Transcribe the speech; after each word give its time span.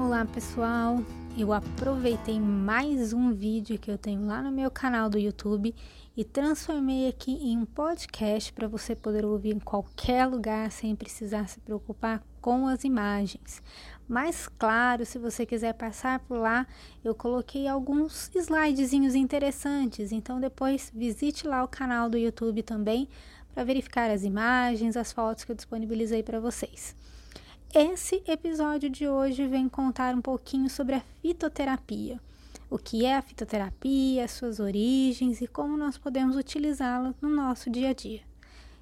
Olá 0.00 0.24
pessoal, 0.24 1.04
eu 1.36 1.52
aproveitei 1.52 2.40
mais 2.40 3.12
um 3.12 3.34
vídeo 3.34 3.78
que 3.78 3.90
eu 3.90 3.98
tenho 3.98 4.26
lá 4.26 4.42
no 4.42 4.50
meu 4.50 4.70
canal 4.70 5.10
do 5.10 5.18
YouTube 5.18 5.74
e 6.16 6.24
transformei 6.24 7.06
aqui 7.06 7.32
em 7.32 7.58
um 7.58 7.66
podcast 7.66 8.50
para 8.50 8.66
você 8.66 8.96
poder 8.96 9.26
ouvir 9.26 9.54
em 9.54 9.58
qualquer 9.58 10.24
lugar 10.24 10.72
sem 10.72 10.96
precisar 10.96 11.48
se 11.48 11.60
preocupar 11.60 12.24
com 12.40 12.66
as 12.66 12.82
imagens. 12.82 13.62
Mas 14.08 14.48
claro, 14.58 15.04
se 15.04 15.18
você 15.18 15.44
quiser 15.44 15.74
passar 15.74 16.20
por 16.20 16.38
lá, 16.38 16.66
eu 17.04 17.14
coloquei 17.14 17.68
alguns 17.68 18.30
slidezinhos 18.34 19.14
interessantes, 19.14 20.12
então 20.12 20.40
depois 20.40 20.90
visite 20.94 21.46
lá 21.46 21.62
o 21.62 21.68
canal 21.68 22.08
do 22.08 22.16
YouTube 22.16 22.62
também 22.62 23.06
para 23.52 23.64
verificar 23.64 24.10
as 24.10 24.24
imagens, 24.24 24.96
as 24.96 25.12
fotos 25.12 25.44
que 25.44 25.52
eu 25.52 25.56
disponibilizei 25.56 26.22
para 26.22 26.40
vocês. 26.40 26.96
Esse 27.72 28.20
episódio 28.26 28.90
de 28.90 29.06
hoje 29.06 29.46
vem 29.46 29.68
contar 29.68 30.12
um 30.12 30.20
pouquinho 30.20 30.68
sobre 30.68 30.96
a 30.96 31.02
fitoterapia. 31.22 32.18
O 32.68 32.76
que 32.76 33.06
é 33.06 33.16
a 33.16 33.22
fitoterapia, 33.22 34.26
suas 34.26 34.58
origens 34.58 35.40
e 35.40 35.46
como 35.46 35.76
nós 35.76 35.96
podemos 35.96 36.34
utilizá-la 36.34 37.14
no 37.22 37.30
nosso 37.30 37.70
dia 37.70 37.90
a 37.90 37.92
dia. 37.92 38.22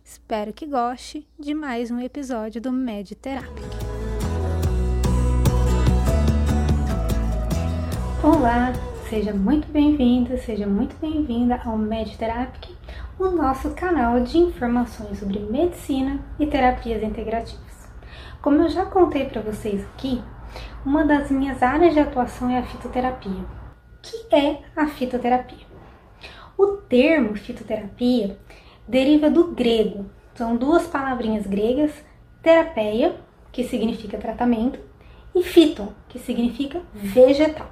Espero 0.03 0.55
que 0.55 0.65
goste 0.65 1.29
de 1.39 1.53
mais 1.53 1.91
um 1.91 2.01
episódio 2.01 2.63
do 2.63 2.73
Mediterapic. 2.73 3.63
Olá, 8.25 8.73
seja 9.11 9.35
muito 9.35 9.69
bem-vinda, 9.71 10.39
seja 10.39 10.67
muito 10.67 10.97
bem-vinda 10.97 11.61
ao 11.63 11.77
Mediterapic, 11.77 12.75
o 13.19 13.29
nosso 13.29 13.69
canal 13.75 14.21
de 14.21 14.39
informações 14.39 15.19
sobre 15.19 15.41
medicina 15.41 16.19
e 16.41 16.47
terapias 16.47 17.03
integrativas. 17.03 17.78
Como 18.41 18.63
eu 18.63 18.69
já 18.69 18.87
contei 18.87 19.25
para 19.25 19.43
vocês 19.43 19.85
aqui, 19.85 20.23
uma 20.85 21.05
das 21.05 21.29
minhas 21.29 21.61
áreas 21.61 21.93
de 21.93 21.99
atuação 21.99 22.49
é 22.49 22.59
a 22.59 22.63
fitoterapia. 22.63 23.33
O 23.33 24.01
que 24.01 24.35
é 24.35 24.63
a 24.77 24.87
fitoterapia? 24.87 25.67
O 26.57 26.67
termo 26.89 27.37
fitoterapia 27.37 28.39
deriva 28.87 29.29
do 29.29 29.49
grego. 29.49 30.07
São 30.37 30.57
duas 30.57 30.87
palavrinhas 30.87 31.49
gregas, 31.49 31.93
terapeia, 32.41 33.17
que 33.51 33.65
significa 33.65 34.17
tratamento, 34.19 34.79
e 35.35 35.43
fito, 35.43 35.93
que 36.09 36.21
significa 36.21 36.81
vegetal. 36.95 37.71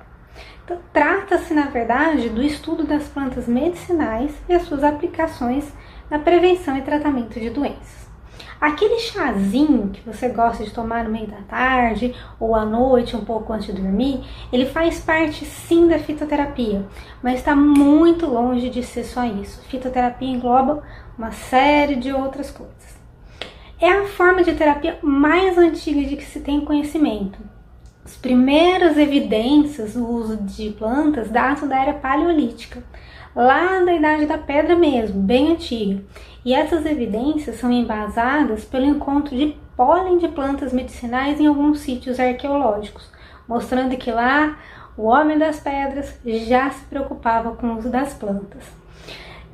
Então, 0.64 0.81
trata-se, 0.92 1.55
na 1.55 1.67
verdade, 1.67 2.28
do 2.28 2.42
estudo 2.42 2.83
das 2.83 3.06
plantas 3.06 3.47
medicinais 3.47 4.34
e 4.48 4.55
as 4.55 4.62
suas 4.62 4.83
aplicações 4.83 5.72
na 6.11 6.19
prevenção 6.19 6.77
e 6.77 6.83
tratamento 6.83 7.39
de 7.39 7.50
doenças. 7.50 8.06
Aquele 8.61 8.99
chazinho 8.99 9.91
que 9.91 10.01
você 10.01 10.29
gosta 10.29 10.65
de 10.65 10.71
tomar 10.71 11.05
no 11.05 11.11
meio 11.11 11.27
da 11.27 11.43
tarde 11.43 12.15
ou 12.41 12.55
à 12.55 12.65
noite, 12.65 13.17
um 13.17 13.25
pouco 13.25 13.53
antes 13.53 13.67
de 13.67 13.81
dormir, 13.81 14.25
ele 14.53 14.67
faz 14.67 15.01
parte 15.01 15.45
sim 15.45 15.87
da 15.87 15.99
fitoterapia, 15.99 16.87
mas 17.23 17.41
está 17.41 17.55
muito 17.55 18.27
longe 18.27 18.71
de 18.71 18.83
ser 18.83 19.05
só 19.05 19.25
isso. 19.25 19.62
Fitoterapia 19.69 20.29
engloba 20.29 20.83
uma 21.19 21.33
série 21.33 21.97
de 21.97 22.12
outras 22.12 22.51
coisas. 22.51 22.97
É 23.79 23.91
a 23.91 24.07
forma 24.07 24.43
de 24.43 24.55
terapia 24.55 24.99
mais 25.03 25.59
antiga 25.59 26.03
de 26.03 26.17
que 26.17 26.25
se 26.25 26.41
tem 26.41 26.65
conhecimento. 26.65 27.39
As 28.03 28.17
primeiras 28.17 28.97
evidências 28.97 29.95
do 29.95 30.09
uso 30.09 30.37
de 30.39 30.71
plantas 30.71 31.29
datam 31.29 31.69
da 31.69 31.83
era 31.83 31.93
paleolítica, 31.93 32.83
lá 33.34 33.84
da 33.84 33.93
Idade 33.93 34.27
da 34.27 34.39
Pedra 34.39 34.77
mesmo, 34.77 35.21
bem 35.21 35.53
antiga. 35.53 36.03
E 36.47 36.55
essas 36.55 36.86
evidências 36.86 37.56
são 37.56 37.72
embasadas 37.72 38.64
pelo 38.64 38.84
encontro 38.86 39.36
de 39.36 39.56
pólen 39.77 40.16
de 40.16 40.28
plantas 40.28 40.72
medicinais 40.72 41.41
em 41.41 41.48
alguns 41.48 41.80
sítios 41.80 42.20
arqueológicos, 42.20 43.11
mostrando 43.48 43.97
que 43.97 44.12
lá 44.12 44.56
o 44.97 45.06
homem 45.06 45.36
das 45.36 45.58
pedras 45.58 46.16
já 46.25 46.70
se 46.70 46.84
preocupava 46.84 47.56
com 47.56 47.66
o 47.66 47.78
uso 47.78 47.91
das 47.91 48.15
plantas. 48.15 48.62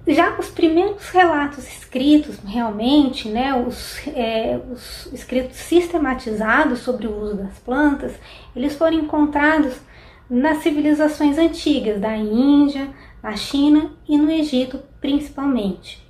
Já 0.06 0.38
os 0.38 0.50
primeiros 0.50 1.08
relatos 1.08 1.66
escritos, 1.66 2.38
realmente, 2.44 3.26
né, 3.26 3.54
os, 3.54 4.06
é, 4.08 4.60
os 4.70 5.10
escritos 5.14 5.56
sistematizados 5.56 6.80
sobre 6.80 7.06
o 7.06 7.22
uso 7.22 7.36
das 7.36 7.58
plantas, 7.60 8.12
eles 8.54 8.74
foram 8.74 8.98
encontrados 8.98 9.80
nas 10.28 10.58
civilizações 10.58 11.38
antigas 11.38 11.98
da 11.98 12.14
Índia, 12.14 12.90
na 13.22 13.34
China 13.34 13.92
e 14.06 14.18
no 14.18 14.30
Egito 14.30 14.78
principalmente. 15.00 16.01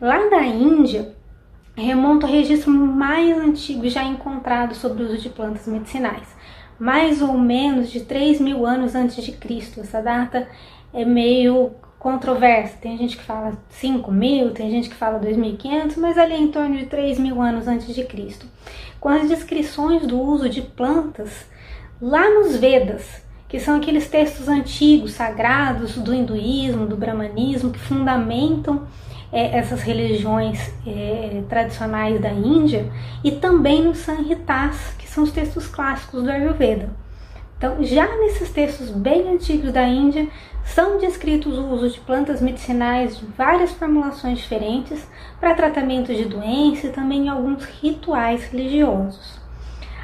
Lá 0.00 0.28
da 0.28 0.42
Índia, 0.44 1.14
remonta 1.76 2.26
ao 2.26 2.32
registro 2.32 2.70
mais 2.70 3.36
antigo 3.36 3.88
já 3.88 4.02
encontrado 4.04 4.74
sobre 4.74 5.02
o 5.02 5.06
uso 5.06 5.18
de 5.18 5.28
plantas 5.28 5.66
medicinais, 5.66 6.26
mais 6.78 7.20
ou 7.20 7.36
menos 7.38 7.90
de 7.90 8.00
3 8.00 8.40
mil 8.40 8.66
anos 8.66 8.94
antes 8.94 9.22
de 9.22 9.32
Cristo. 9.32 9.80
Essa 9.80 10.00
data 10.00 10.48
é 10.92 11.04
meio 11.04 11.72
controversa. 11.98 12.78
Tem 12.80 12.96
gente 12.96 13.16
que 13.16 13.22
fala 13.22 13.52
5 13.70 14.10
mil, 14.12 14.52
tem 14.52 14.70
gente 14.70 14.88
que 14.88 14.94
fala 14.94 15.18
2.500, 15.18 15.96
mas 15.96 16.16
ali 16.16 16.34
é 16.34 16.38
em 16.38 16.48
torno 16.48 16.76
de 16.76 16.86
3 16.86 17.18
mil 17.18 17.40
anos 17.40 17.66
antes 17.66 17.94
de 17.94 18.04
Cristo. 18.04 18.46
Com 19.00 19.08
as 19.08 19.28
descrições 19.28 20.06
do 20.06 20.20
uso 20.20 20.48
de 20.48 20.62
plantas 20.62 21.46
lá 22.00 22.28
nos 22.30 22.56
Vedas, 22.56 23.22
que 23.48 23.58
são 23.58 23.76
aqueles 23.76 24.08
textos 24.08 24.48
antigos, 24.48 25.12
sagrados 25.12 25.96
do 25.96 26.12
hinduísmo, 26.12 26.86
do 26.86 26.96
brahmanismo, 26.96 27.70
que 27.70 27.78
fundamentam 27.78 28.86
é, 29.32 29.58
essas 29.58 29.82
religiões 29.82 30.72
é, 30.86 31.42
tradicionais 31.48 32.20
da 32.20 32.30
Índia 32.30 32.90
e 33.24 33.32
também 33.32 33.82
no 33.82 33.94
Sanhitas, 33.94 34.94
que 34.98 35.08
são 35.08 35.24
os 35.24 35.32
textos 35.32 35.66
clássicos 35.66 36.22
do 36.22 36.30
Ayurveda. 36.30 36.90
Então, 37.58 37.82
já 37.82 38.06
nesses 38.18 38.50
textos 38.50 38.90
bem 38.90 39.30
antigos 39.30 39.72
da 39.72 39.82
Índia, 39.82 40.28
são 40.62 40.98
descritos 40.98 41.56
o 41.56 41.66
uso 41.68 41.88
de 41.88 42.00
plantas 42.00 42.42
medicinais 42.42 43.18
de 43.18 43.24
várias 43.26 43.72
formulações 43.72 44.38
diferentes 44.38 45.06
para 45.40 45.54
tratamento 45.54 46.14
de 46.14 46.26
doenças 46.26 46.84
e 46.84 46.92
também 46.92 47.28
alguns 47.28 47.64
rituais 47.64 48.44
religiosos. 48.44 49.40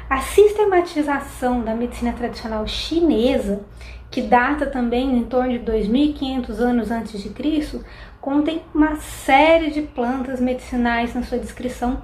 A 0.09 0.19
sistematização 0.19 1.61
da 1.61 1.75
medicina 1.75 2.13
tradicional 2.13 2.65
chinesa, 2.65 3.61
que 4.09 4.21
data 4.21 4.65
também 4.65 5.15
em 5.15 5.23
torno 5.23 5.51
de 5.51 5.59
2500 5.59 6.59
anos 6.59 6.91
antes 6.91 7.21
de 7.21 7.29
Cristo, 7.29 7.83
contém 8.23 8.61
uma 8.73 8.95
série 8.95 9.69
de 9.69 9.81
plantas 9.81 10.39
medicinais 10.39 11.13
na 11.13 11.23
sua 11.23 11.37
descrição 11.37 12.01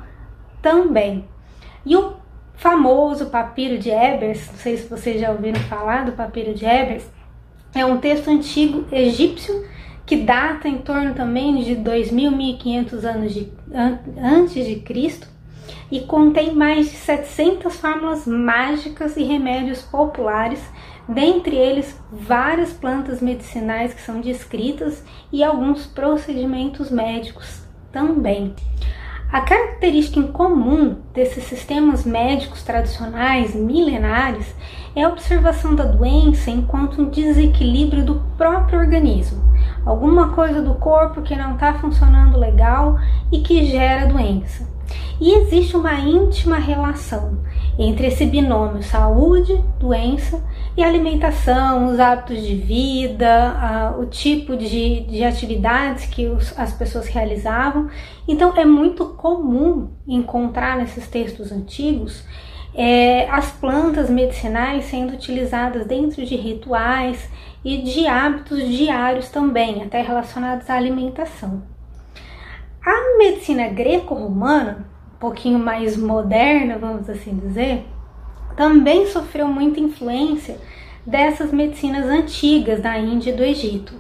também. 0.62 1.24
E 1.86 1.96
o 1.96 2.16
famoso 2.56 3.28
papiro 3.28 3.78
de 3.78 3.90
Ebers, 3.90 4.50
não 4.52 4.58
sei 4.58 4.76
se 4.76 4.90
vocês 4.90 5.22
já 5.22 5.32
ouviram 5.32 5.62
falar 5.62 6.04
do 6.04 6.12
papiro 6.12 6.54
de 6.54 6.66
Ebers, 6.66 7.10
é 7.74 7.86
um 7.86 8.00
texto 8.00 8.30
antigo 8.30 8.86
egípcio 8.92 9.66
que 10.06 10.18
data 10.18 10.68
em 10.68 10.80
torno 10.80 11.14
também 11.14 11.64
de 11.64 11.78
2.500 11.78 13.04
anos 13.06 13.34
de, 13.34 13.50
an, 13.74 14.00
antes 14.22 14.66
de 14.66 14.76
Cristo 14.76 15.26
e 15.90 16.02
contém 16.02 16.54
mais 16.54 16.92
de 16.92 16.98
700 16.98 17.74
fórmulas 17.78 18.28
mágicas 18.28 19.16
e 19.16 19.24
remédios 19.24 19.84
populares 19.84 20.60
dentre 21.10 21.56
eles 21.56 22.00
várias 22.12 22.72
plantas 22.72 23.20
medicinais 23.20 23.94
que 23.94 24.02
são 24.02 24.22
descritas 24.22 25.04
e 25.32 25.44
alguns 25.44 25.88
procedimentos 25.88 26.92
médicos 26.92 27.64
também. 27.92 28.54
A 29.32 29.42
característica 29.42 30.20
em 30.20 30.28
comum 30.32 30.98
desses 31.14 31.44
sistemas 31.44 32.04
médicos 32.06 32.64
tradicionais 32.64 33.54
milenares 33.56 34.56
é 34.96 35.04
a 35.04 35.10
observação 35.10 35.76
da 35.76 35.84
doença 35.84 36.50
enquanto 36.50 37.02
um 37.02 37.10
desequilíbrio 37.10 38.04
do 38.04 38.24
próprio 38.38 38.80
organismo, 38.80 39.44
alguma 39.86 40.30
coisa 40.30 40.62
do 40.62 40.76
corpo 40.76 41.22
que 41.22 41.36
não 41.36 41.54
está 41.54 41.74
funcionando 41.76 42.40
legal 42.40 43.00
e 43.32 43.42
que 43.42 43.66
gera 43.66 44.08
doença. 44.08 44.68
E 45.22 45.34
existe 45.34 45.76
uma 45.76 45.94
íntima 45.94 46.58
relação 46.58 47.40
entre 47.78 48.08
esse 48.08 48.26
binômio 48.26 48.82
saúde, 48.82 49.64
doença 49.80 50.44
e 50.80 50.84
alimentação, 50.84 51.88
os 51.88 52.00
hábitos 52.00 52.42
de 52.42 52.56
vida, 52.56 53.96
o 54.00 54.06
tipo 54.06 54.56
de, 54.56 55.02
de 55.02 55.24
atividades 55.26 56.06
que 56.06 56.28
os, 56.28 56.58
as 56.58 56.72
pessoas 56.72 57.08
realizavam. 57.08 57.90
Então 58.28 58.56
é 58.56 58.64
muito 58.64 59.06
comum 59.10 59.92
encontrar 60.08 60.78
nesses 60.78 61.08
textos 61.08 61.52
antigos 61.52 62.24
é, 62.74 63.30
as 63.30 63.52
plantas 63.52 64.10
medicinais 64.10 64.86
sendo 64.86 65.14
utilizadas 65.14 65.86
dentro 65.86 66.26
de 66.26 66.36
rituais 66.36 67.30
e 67.64 67.80
de 67.80 68.08
hábitos 68.08 68.64
diários 68.66 69.30
também, 69.30 69.84
até 69.84 70.02
relacionados 70.02 70.70
à 70.70 70.76
alimentação. 70.76 71.62
A 72.86 73.18
medicina 73.18 73.68
greco-romana, 73.68 74.88
um 75.14 75.20
pouquinho 75.20 75.60
mais 75.60 75.98
moderna, 75.98 76.78
vamos 76.78 77.10
assim 77.10 77.36
dizer, 77.36 77.86
também 78.56 79.08
sofreu 79.08 79.48
muita 79.48 79.80
influência 79.80 80.58
dessas 81.06 81.52
medicinas 81.52 82.06
antigas 82.06 82.82
da 82.82 82.98
Índia 82.98 83.32
e 83.32 83.36
do 83.36 83.44
Egito. 83.44 83.94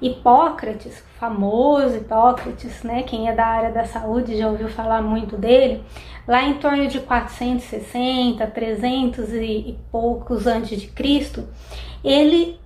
Hipócrates, 0.00 1.02
famoso 1.18 1.96
Hipócrates, 1.96 2.82
né? 2.82 3.02
Quem 3.02 3.28
é 3.28 3.34
da 3.34 3.44
área 3.44 3.70
da 3.70 3.84
saúde 3.84 4.36
já 4.36 4.48
ouviu 4.48 4.68
falar 4.68 5.02
muito 5.02 5.36
dele. 5.36 5.84
Lá 6.26 6.42
em 6.42 6.54
torno 6.54 6.86
de 6.86 7.00
460, 7.00 8.46
300 8.46 9.28
e, 9.34 9.78
poucos 9.90 10.46
antes 10.46 10.80
de 10.80 10.86
Cristo, 10.88 11.46
ele 12.02 12.58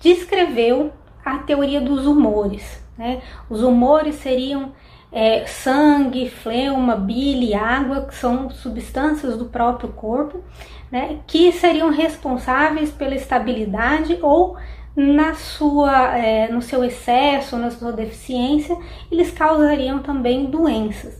descreveu 0.00 0.92
a 1.24 1.38
teoria 1.38 1.80
dos 1.80 2.06
humores. 2.06 2.82
Né? 2.96 3.20
Os 3.50 3.62
humores 3.62 4.16
seriam 4.16 4.72
é, 5.12 5.46
sangue, 5.46 6.28
fleuma, 6.28 6.96
bile, 6.96 7.54
água, 7.54 8.06
que 8.06 8.14
são 8.14 8.50
substâncias 8.50 9.36
do 9.36 9.46
próprio 9.46 9.90
corpo, 9.90 10.42
né, 10.90 11.18
que 11.26 11.52
seriam 11.52 11.90
responsáveis 11.90 12.90
pela 12.90 13.14
estabilidade 13.14 14.18
ou 14.22 14.56
na 14.94 15.34
sua, 15.34 16.16
é, 16.16 16.48
no 16.48 16.60
seu 16.60 16.82
excesso, 16.82 17.56
na 17.56 17.70
sua 17.70 17.92
deficiência, 17.92 18.76
eles 19.10 19.30
causariam 19.30 20.00
também 20.00 20.46
doenças. 20.46 21.18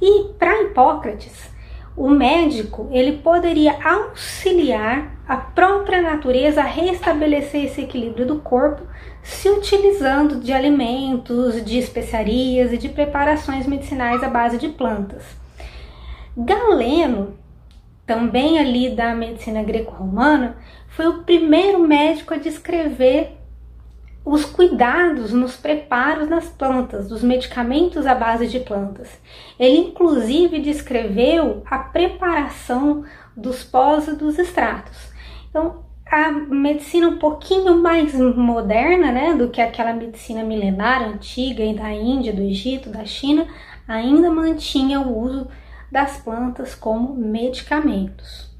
E 0.00 0.30
para 0.38 0.62
Hipócrates, 0.62 1.50
o 1.96 2.08
médico 2.08 2.88
ele 2.90 3.18
poderia 3.18 3.78
auxiliar 3.84 5.12
a 5.28 5.36
própria 5.36 6.02
natureza 6.02 6.62
a 6.62 6.64
restabelecer 6.64 7.66
esse 7.66 7.82
equilíbrio 7.82 8.26
do 8.26 8.40
corpo, 8.40 8.82
se 9.22 9.48
utilizando 9.48 10.40
de 10.40 10.52
alimentos, 10.52 11.64
de 11.64 11.78
especiarias 11.78 12.72
e 12.72 12.78
de 12.78 12.88
preparações 12.88 13.66
medicinais 13.66 14.22
à 14.22 14.28
base 14.28 14.58
de 14.58 14.68
plantas. 14.68 15.24
Galeno, 16.36 17.38
também 18.06 18.58
ali 18.58 18.90
da 18.90 19.14
medicina 19.14 19.62
greco-romana, 19.62 20.56
foi 20.88 21.06
o 21.06 21.22
primeiro 21.22 21.78
médico 21.78 22.34
a 22.34 22.38
descrever 22.38 23.38
os 24.24 24.44
cuidados 24.44 25.32
nos 25.32 25.56
preparos 25.56 26.28
das 26.28 26.48
plantas, 26.48 27.08
dos 27.08 27.22
medicamentos 27.22 28.06
à 28.06 28.14
base 28.14 28.46
de 28.46 28.60
plantas. 28.60 29.08
Ele 29.58 29.78
inclusive 29.78 30.60
descreveu 30.60 31.62
a 31.66 31.78
preparação 31.78 33.04
dos 33.36 33.64
pós 33.64 34.06
e 34.08 34.14
dos 34.14 34.38
extratos. 34.38 34.96
Então, 35.50 35.84
a 36.12 36.30
medicina 36.30 37.08
um 37.08 37.16
pouquinho 37.16 37.78
mais 37.78 38.14
moderna, 38.14 39.10
né, 39.10 39.34
do 39.34 39.48
que 39.48 39.62
aquela 39.62 39.94
medicina 39.94 40.44
milenar 40.44 41.02
antiga 41.02 41.64
da 41.72 41.90
Índia, 41.90 42.34
do 42.34 42.42
Egito, 42.42 42.90
da 42.90 43.02
China, 43.06 43.46
ainda 43.88 44.30
mantinha 44.30 45.00
o 45.00 45.18
uso 45.18 45.48
das 45.90 46.18
plantas 46.18 46.74
como 46.74 47.14
medicamentos. 47.14 48.50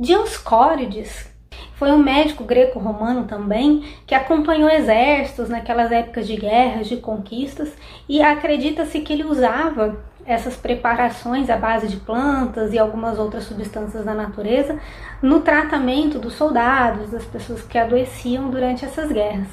Dioscórides, 0.00 1.30
foi 1.76 1.92
um 1.92 1.98
médico 1.98 2.42
greco-romano 2.42 3.24
também 3.24 3.84
que 4.04 4.14
acompanhou 4.14 4.68
exércitos 4.68 5.48
naquelas 5.48 5.92
épocas 5.92 6.26
de 6.26 6.34
guerras, 6.34 6.88
de 6.88 6.96
conquistas, 6.96 7.72
e 8.08 8.20
acredita-se 8.20 9.00
que 9.00 9.12
ele 9.12 9.24
usava 9.24 10.09
essas 10.24 10.56
preparações 10.56 11.50
à 11.50 11.56
base 11.56 11.88
de 11.88 11.96
plantas 11.96 12.72
e 12.72 12.78
algumas 12.78 13.18
outras 13.18 13.44
substâncias 13.44 14.04
da 14.04 14.14
natureza 14.14 14.78
no 15.22 15.40
tratamento 15.40 16.18
dos 16.18 16.34
soldados, 16.34 17.10
das 17.10 17.24
pessoas 17.24 17.62
que 17.62 17.78
adoeciam 17.78 18.50
durante 18.50 18.84
essas 18.84 19.10
guerras. 19.10 19.48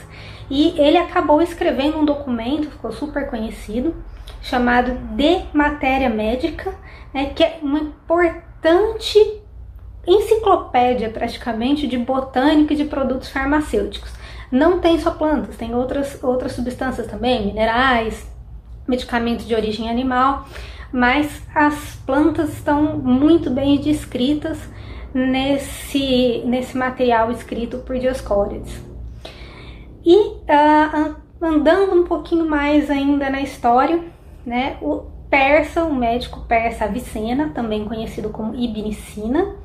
E 0.49 0.79
ele 0.79 0.97
acabou 0.97 1.41
escrevendo 1.41 1.97
um 1.97 2.05
documento, 2.05 2.71
ficou 2.71 2.91
super 2.91 3.29
conhecido, 3.29 3.95
chamado 4.41 4.93
De 5.15 5.41
Matéria 5.53 6.09
Médica, 6.09 6.73
né, 7.13 7.31
que 7.35 7.43
é 7.43 7.59
uma 7.61 7.79
importante 7.79 9.41
enciclopédia 10.05 11.09
praticamente 11.09 11.85
de 11.85 11.97
botânica 11.97 12.73
e 12.73 12.77
de 12.77 12.85
produtos 12.85 13.29
farmacêuticos. 13.29 14.11
Não 14.49 14.79
tem 14.79 14.97
só 14.99 15.11
plantas, 15.11 15.57
tem 15.57 15.75
outras, 15.75 16.23
outras 16.23 16.53
substâncias 16.53 17.07
também, 17.07 17.45
minerais, 17.45 18.25
medicamentos 18.87 19.45
de 19.45 19.53
origem 19.53 19.89
animal, 19.89 20.47
mas 20.91 21.41
as 21.53 21.95
plantas 22.05 22.53
estão 22.53 22.97
muito 22.97 23.49
bem 23.49 23.77
descritas 23.77 24.57
nesse, 25.13 26.43
nesse 26.45 26.77
material 26.77 27.31
escrito 27.31 27.79
por 27.79 27.97
Dioscórides. 27.97 28.81
E 30.05 30.15
uh, 30.15 31.15
andando 31.41 31.93
um 31.93 32.05
pouquinho 32.05 32.47
mais 32.47 32.89
ainda 32.89 33.29
na 33.29 33.41
história, 33.41 34.01
né, 34.45 34.77
o 34.81 35.03
persa, 35.29 35.83
o 35.83 35.93
médico 35.93 36.41
persa 36.47 36.85
Avicena, 36.85 37.51
também 37.53 37.85
conhecido 37.85 38.29
como 38.29 38.55
Ibn 38.55 38.91
Sina, 38.93 39.55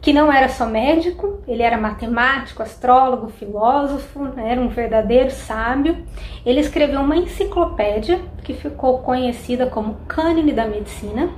que 0.00 0.12
não 0.14 0.32
era 0.32 0.48
só 0.48 0.66
médico, 0.66 1.40
ele 1.46 1.62
era 1.62 1.76
matemático, 1.76 2.62
astrólogo, 2.62 3.28
filósofo, 3.28 4.24
né, 4.24 4.52
era 4.52 4.60
um 4.60 4.68
verdadeiro 4.68 5.30
sábio. 5.30 6.04
Ele 6.44 6.60
escreveu 6.60 7.00
uma 7.00 7.16
enciclopédia 7.16 8.20
que 8.42 8.54
ficou 8.54 8.98
conhecida 9.00 9.66
como 9.66 9.96
Cânone 10.08 10.52
da 10.52 10.66
Medicina, 10.66 11.28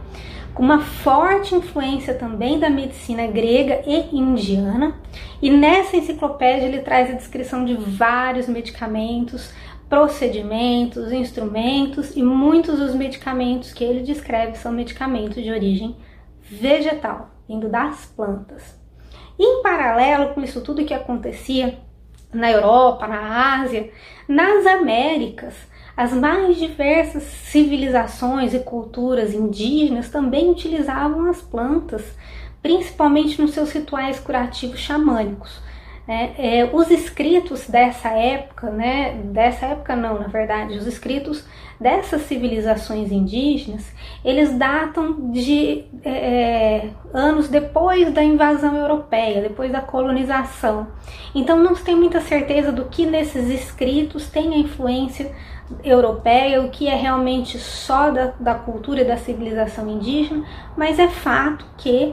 com 0.54 0.62
uma 0.62 0.80
forte 0.80 1.54
influência 1.54 2.14
também 2.14 2.60
da 2.60 2.70
medicina 2.70 3.26
grega 3.26 3.82
e 3.84 4.16
indiana. 4.16 4.94
E 5.40 5.50
nessa 5.50 5.96
enciclopédia 5.96 6.66
ele 6.66 6.82
traz 6.82 7.10
a 7.10 7.14
descrição 7.14 7.64
de 7.64 7.74
vários 7.74 8.46
medicamentos, 8.46 9.52
procedimentos, 9.88 11.10
instrumentos 11.10 12.16
e 12.16 12.22
muitos 12.22 12.78
dos 12.78 12.94
medicamentos 12.94 13.72
que 13.72 13.82
ele 13.82 14.02
descreve 14.02 14.56
são 14.56 14.70
medicamentos 14.70 15.42
de 15.42 15.50
origem 15.50 15.96
vegetal 16.40 17.32
vindo 17.52 17.68
das 17.68 18.06
plantas. 18.06 18.74
E 19.38 19.44
em 19.44 19.62
paralelo 19.62 20.32
com 20.32 20.42
isso 20.42 20.62
tudo 20.62 20.84
que 20.86 20.94
acontecia 20.94 21.78
na 22.32 22.50
Europa, 22.50 23.06
na 23.06 23.60
Ásia, 23.60 23.90
nas 24.26 24.64
Américas, 24.64 25.54
as 25.94 26.14
mais 26.14 26.56
diversas 26.56 27.24
civilizações 27.24 28.54
e 28.54 28.60
culturas 28.60 29.34
indígenas 29.34 30.08
também 30.08 30.50
utilizavam 30.50 31.28
as 31.28 31.42
plantas, 31.42 32.02
principalmente 32.62 33.38
nos 33.38 33.50
seus 33.50 33.70
rituais 33.70 34.18
curativos 34.18 34.80
xamânicos. 34.80 35.60
É, 36.06 36.58
é, 36.58 36.70
os 36.72 36.90
escritos 36.90 37.68
dessa 37.68 38.08
época, 38.08 38.70
né, 38.70 39.20
dessa 39.24 39.66
época 39.66 39.94
não, 39.94 40.18
na 40.18 40.26
verdade, 40.26 40.76
os 40.76 40.84
escritos 40.84 41.44
dessas 41.78 42.22
civilizações 42.22 43.12
indígenas, 43.12 43.92
eles 44.24 44.56
datam 44.56 45.30
de 45.30 45.84
é, 46.04 46.10
é, 46.10 46.90
anos 47.14 47.48
depois 47.48 48.12
da 48.12 48.22
invasão 48.22 48.76
europeia, 48.76 49.42
depois 49.42 49.70
da 49.70 49.80
colonização. 49.80 50.88
Então 51.34 51.56
não 51.56 51.74
se 51.74 51.84
tem 51.84 51.94
muita 51.94 52.20
certeza 52.20 52.72
do 52.72 52.86
que 52.86 53.06
nesses 53.06 53.48
escritos 53.48 54.28
tem 54.28 54.54
a 54.54 54.58
influência 54.58 55.32
europeia, 55.84 56.62
o 56.62 56.68
que 56.68 56.88
é 56.88 56.96
realmente 56.96 57.58
só 57.58 58.10
da, 58.10 58.32
da 58.38 58.54
cultura 58.54 59.02
e 59.02 59.04
da 59.04 59.16
civilização 59.16 59.88
indígena, 59.88 60.44
mas 60.76 60.98
é 60.98 61.08
fato 61.08 61.64
que 61.78 62.12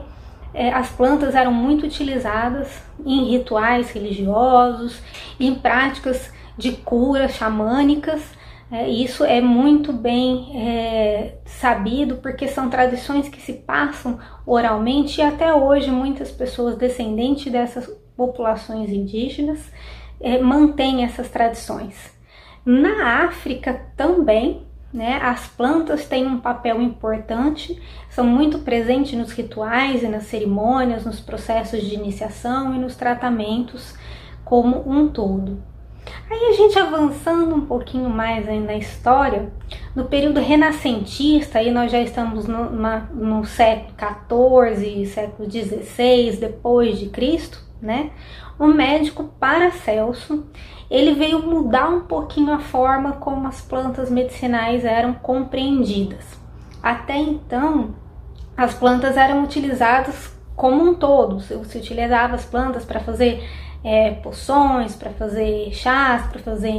as 0.73 0.89
plantas 0.89 1.35
eram 1.35 1.53
muito 1.53 1.85
utilizadas 1.85 2.81
em 3.05 3.31
rituais 3.31 3.91
religiosos, 3.91 5.01
em 5.39 5.53
práticas 5.55 6.31
de 6.57 6.73
cura 6.73 7.27
xamânicas. 7.27 8.21
É, 8.71 8.87
isso 8.87 9.23
é 9.23 9.41
muito 9.41 9.91
bem 9.91 10.51
é, 10.55 11.37
sabido 11.45 12.17
porque 12.17 12.47
são 12.47 12.69
tradições 12.69 13.27
que 13.27 13.41
se 13.41 13.53
passam 13.53 14.19
oralmente 14.45 15.19
e 15.19 15.23
até 15.23 15.51
hoje 15.53 15.89
muitas 15.89 16.29
pessoas 16.29 16.75
descendentes 16.75 17.51
dessas 17.51 17.87
populações 18.15 18.91
indígenas 18.91 19.71
é, 20.19 20.37
mantêm 20.37 21.03
essas 21.03 21.29
tradições. 21.29 21.95
Na 22.63 23.23
África 23.25 23.87
também 23.97 24.68
né? 24.93 25.19
As 25.21 25.47
plantas 25.47 26.05
têm 26.05 26.25
um 26.25 26.39
papel 26.39 26.81
importante, 26.81 27.79
são 28.09 28.25
muito 28.25 28.59
presentes 28.59 29.17
nos 29.17 29.31
rituais 29.31 30.03
e 30.03 30.07
nas 30.07 30.23
cerimônias, 30.23 31.05
nos 31.05 31.19
processos 31.19 31.81
de 31.81 31.93
iniciação 31.93 32.75
e 32.75 32.79
nos 32.79 32.95
tratamentos 32.95 33.95
como 34.43 34.89
um 34.89 35.07
todo. 35.07 35.61
Aí 36.29 36.45
a 36.45 36.53
gente 36.53 36.77
avançando 36.77 37.55
um 37.55 37.65
pouquinho 37.65 38.09
mais 38.09 38.47
aí 38.47 38.59
na 38.59 38.75
história, 38.75 39.51
no 39.95 40.05
período 40.05 40.39
renascentista, 40.39 41.59
aí 41.59 41.71
nós 41.71 41.91
já 41.91 42.01
estamos 42.01 42.47
no, 42.47 42.71
no 43.13 43.45
século 43.45 43.93
XIV, 44.75 45.05
século 45.05 45.49
XVI 45.49 46.37
depois 46.39 46.97
de 46.97 47.09
Cristo, 47.09 47.68
né? 47.81 48.11
O 48.57 48.67
médico 48.67 49.23
Paracelso 49.39 50.45
ele 50.89 51.13
veio 51.13 51.45
mudar 51.45 51.87
um 51.89 52.01
pouquinho 52.01 52.51
a 52.51 52.59
forma 52.59 53.13
como 53.13 53.47
as 53.47 53.61
plantas 53.61 54.09
medicinais 54.09 54.83
eram 54.83 55.13
compreendidas. 55.13 56.25
Até 56.81 57.17
então, 57.17 57.95
as 58.57 58.73
plantas 58.73 59.15
eram 59.15 59.43
utilizadas 59.43 60.33
como 60.55 60.83
um 60.83 60.93
todo, 60.93 61.39
se 61.39 61.53
utilizava 61.77 62.35
as 62.35 62.43
plantas 62.43 62.83
para 62.83 62.99
fazer 62.99 63.47
é, 63.83 64.11
poções, 64.11 64.95
para 64.95 65.11
fazer 65.11 65.71
chás, 65.71 66.25
para 66.27 66.39
fazer 66.39 66.73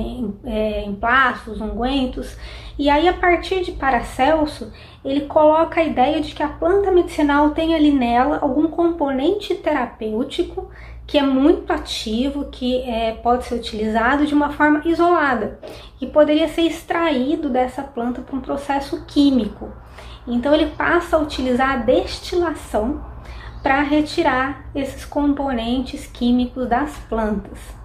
é, 0.45 0.85
emplastos, 0.85 1.61
ungüentos. 1.61 2.37
E 2.81 2.89
aí, 2.89 3.07
a 3.07 3.13
partir 3.13 3.63
de 3.63 3.73
Paracelso, 3.73 4.73
ele 5.05 5.27
coloca 5.27 5.83
a 5.83 5.85
ideia 5.85 6.19
de 6.19 6.35
que 6.35 6.43
a 6.43 6.49
planta 6.49 6.91
medicinal 6.91 7.51
tem 7.51 7.75
ali 7.75 7.91
nela 7.91 8.39
algum 8.41 8.69
componente 8.69 9.55
terapêutico 9.55 10.71
que 11.07 11.19
é 11.19 11.23
muito 11.23 11.71
ativo, 11.71 12.47
que 12.47 12.81
é, 12.81 13.13
pode 13.23 13.45
ser 13.45 13.57
utilizado 13.57 14.25
de 14.25 14.33
uma 14.33 14.49
forma 14.53 14.81
isolada 14.87 15.61
e 16.01 16.07
poderia 16.07 16.49
ser 16.49 16.63
extraído 16.63 17.51
dessa 17.51 17.83
planta 17.83 18.23
por 18.23 18.39
um 18.39 18.41
processo 18.41 19.05
químico. 19.05 19.71
Então 20.27 20.55
ele 20.55 20.71
passa 20.71 21.19
a 21.19 21.21
utilizar 21.21 21.73
a 21.73 21.77
destilação 21.77 23.05
para 23.63 23.83
retirar 23.83 24.65
esses 24.75 25.05
componentes 25.05 26.07
químicos 26.07 26.67
das 26.67 26.97
plantas. 27.11 27.80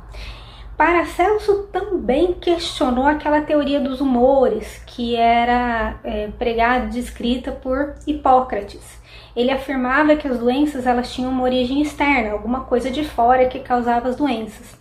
Paracelso 0.78 1.70
também 1.72 2.34
questionou 2.34 3.06
aquela 3.06 3.42
teoria 3.42 3.80
dos 3.80 4.02
humores 4.02 4.84
que 4.86 5.16
era 5.16 5.98
é, 6.04 6.28
pregada 6.38 6.86
e 6.86 6.90
descrita 6.90 7.52
por 7.52 7.96
Hipócrates. 8.06 9.02
Ele 9.34 9.52
afirmava 9.52 10.18
que 10.18 10.28
as 10.28 10.38
doenças 10.38 10.86
elas 10.86 11.14
tinham 11.14 11.32
uma 11.32 11.44
origem 11.44 11.82
externa, 11.82 12.34
alguma 12.34 12.62
coisa 12.62 12.92
de 12.92 13.06
fora 13.06 13.48
que 13.48 13.60
causava 13.60 14.10
as 14.10 14.18
doenças. 14.18 14.78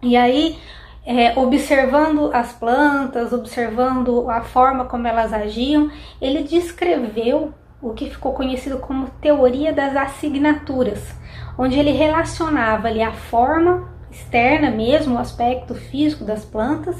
E 0.00 0.16
aí, 0.16 0.56
é, 1.04 1.36
observando 1.36 2.30
as 2.32 2.52
plantas, 2.52 3.32
observando 3.32 4.30
a 4.30 4.40
forma 4.42 4.84
como 4.84 5.08
elas 5.08 5.32
agiam, 5.32 5.90
ele 6.20 6.44
descreveu 6.44 7.52
o 7.82 7.92
que 7.92 8.08
ficou 8.08 8.32
conhecido 8.32 8.78
como 8.78 9.10
teoria 9.20 9.72
das 9.72 9.96
assinaturas, 9.96 11.14
onde 11.58 11.78
ele 11.78 11.90
relacionava 11.90 12.88
ali 12.88 13.02
a 13.02 13.12
forma 13.12 13.93
externa 14.14 14.70
mesmo, 14.70 15.16
o 15.16 15.18
aspecto 15.18 15.74
físico 15.74 16.24
das 16.24 16.44
plantas, 16.44 16.96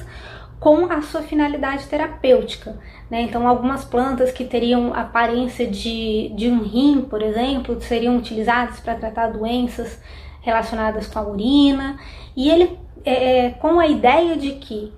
com 0.59 0.91
a 0.91 1.01
sua 1.03 1.23
finalidade 1.23 1.87
terapêutica. 1.87 2.77
Né? 3.11 3.23
Então, 3.23 3.47
algumas 3.47 3.85
plantas 3.85 4.33
que 4.33 4.45
teriam 4.45 4.93
aparência 4.95 5.67
de, 5.67 6.33
de 6.35 6.49
um 6.49 6.63
rim, 6.63 7.03
por 7.03 7.23
exemplo, 7.23 7.81
seriam 7.81 8.17
utilizadas 8.17 8.81
para 8.81 8.95
tratar 8.95 9.29
doenças 9.29 10.01
relacionadas 10.41 11.07
com 11.07 11.19
a 11.19 11.23
urina, 11.23 11.99
e 12.37 12.51
ele, 12.51 12.79
é, 13.05 13.47
é 13.47 13.51
com 13.51 13.79
a 13.79 13.87
ideia 13.87 14.37
de 14.37 14.53
que 14.53 14.93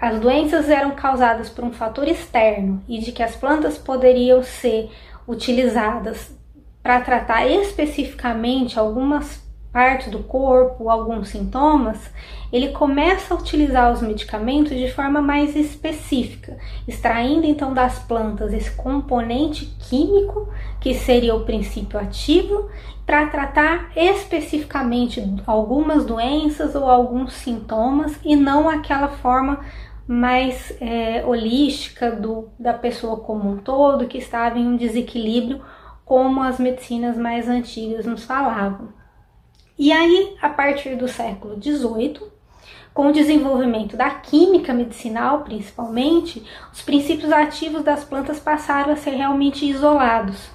as 0.00 0.20
doenças 0.20 0.68
eram 0.68 0.90
causadas 0.90 1.48
por 1.48 1.64
um 1.64 1.72
fator 1.72 2.06
externo 2.06 2.82
e 2.88 2.98
de 2.98 3.12
que 3.12 3.22
as 3.22 3.34
plantas 3.34 3.78
poderiam 3.78 4.42
ser 4.42 4.90
utilizadas 5.26 6.36
para 6.82 7.00
tratar 7.00 7.46
especificamente 7.46 8.78
algumas 8.78 9.42
partes 9.74 10.06
do 10.08 10.20
corpo, 10.20 10.88
alguns 10.88 11.30
sintomas, 11.30 11.98
ele 12.52 12.68
começa 12.68 13.34
a 13.34 13.36
utilizar 13.36 13.92
os 13.92 14.00
medicamentos 14.00 14.70
de 14.70 14.88
forma 14.92 15.20
mais 15.20 15.56
específica, 15.56 16.56
extraindo 16.86 17.44
então 17.44 17.74
das 17.74 17.98
plantas 17.98 18.52
esse 18.52 18.70
componente 18.70 19.66
químico, 19.80 20.48
que 20.80 20.94
seria 20.94 21.34
o 21.34 21.44
princípio 21.44 21.98
ativo, 21.98 22.70
para 23.04 23.26
tratar 23.26 23.90
especificamente 23.96 25.20
algumas 25.44 26.06
doenças 26.06 26.76
ou 26.76 26.88
alguns 26.88 27.32
sintomas 27.32 28.16
e 28.24 28.36
não 28.36 28.68
aquela 28.68 29.08
forma 29.08 29.58
mais 30.06 30.72
é, 30.80 31.24
holística 31.26 32.12
do, 32.12 32.48
da 32.56 32.74
pessoa 32.74 33.16
como 33.16 33.50
um 33.50 33.56
todo, 33.56 34.06
que 34.06 34.18
estava 34.18 34.56
em 34.56 34.68
um 34.68 34.76
desequilíbrio, 34.76 35.60
como 36.04 36.40
as 36.44 36.60
medicinas 36.60 37.18
mais 37.18 37.48
antigas 37.48 38.06
nos 38.06 38.22
falavam. 38.22 39.03
E 39.78 39.92
aí, 39.92 40.36
a 40.40 40.48
partir 40.48 40.96
do 40.96 41.08
século 41.08 41.60
XVIII, 41.60 42.20
com 42.92 43.08
o 43.08 43.12
desenvolvimento 43.12 43.96
da 43.96 44.08
química 44.08 44.72
medicinal, 44.72 45.40
principalmente, 45.40 46.44
os 46.72 46.80
princípios 46.80 47.32
ativos 47.32 47.82
das 47.82 48.04
plantas 48.04 48.38
passaram 48.38 48.92
a 48.92 48.96
ser 48.96 49.10
realmente 49.10 49.68
isolados 49.68 50.48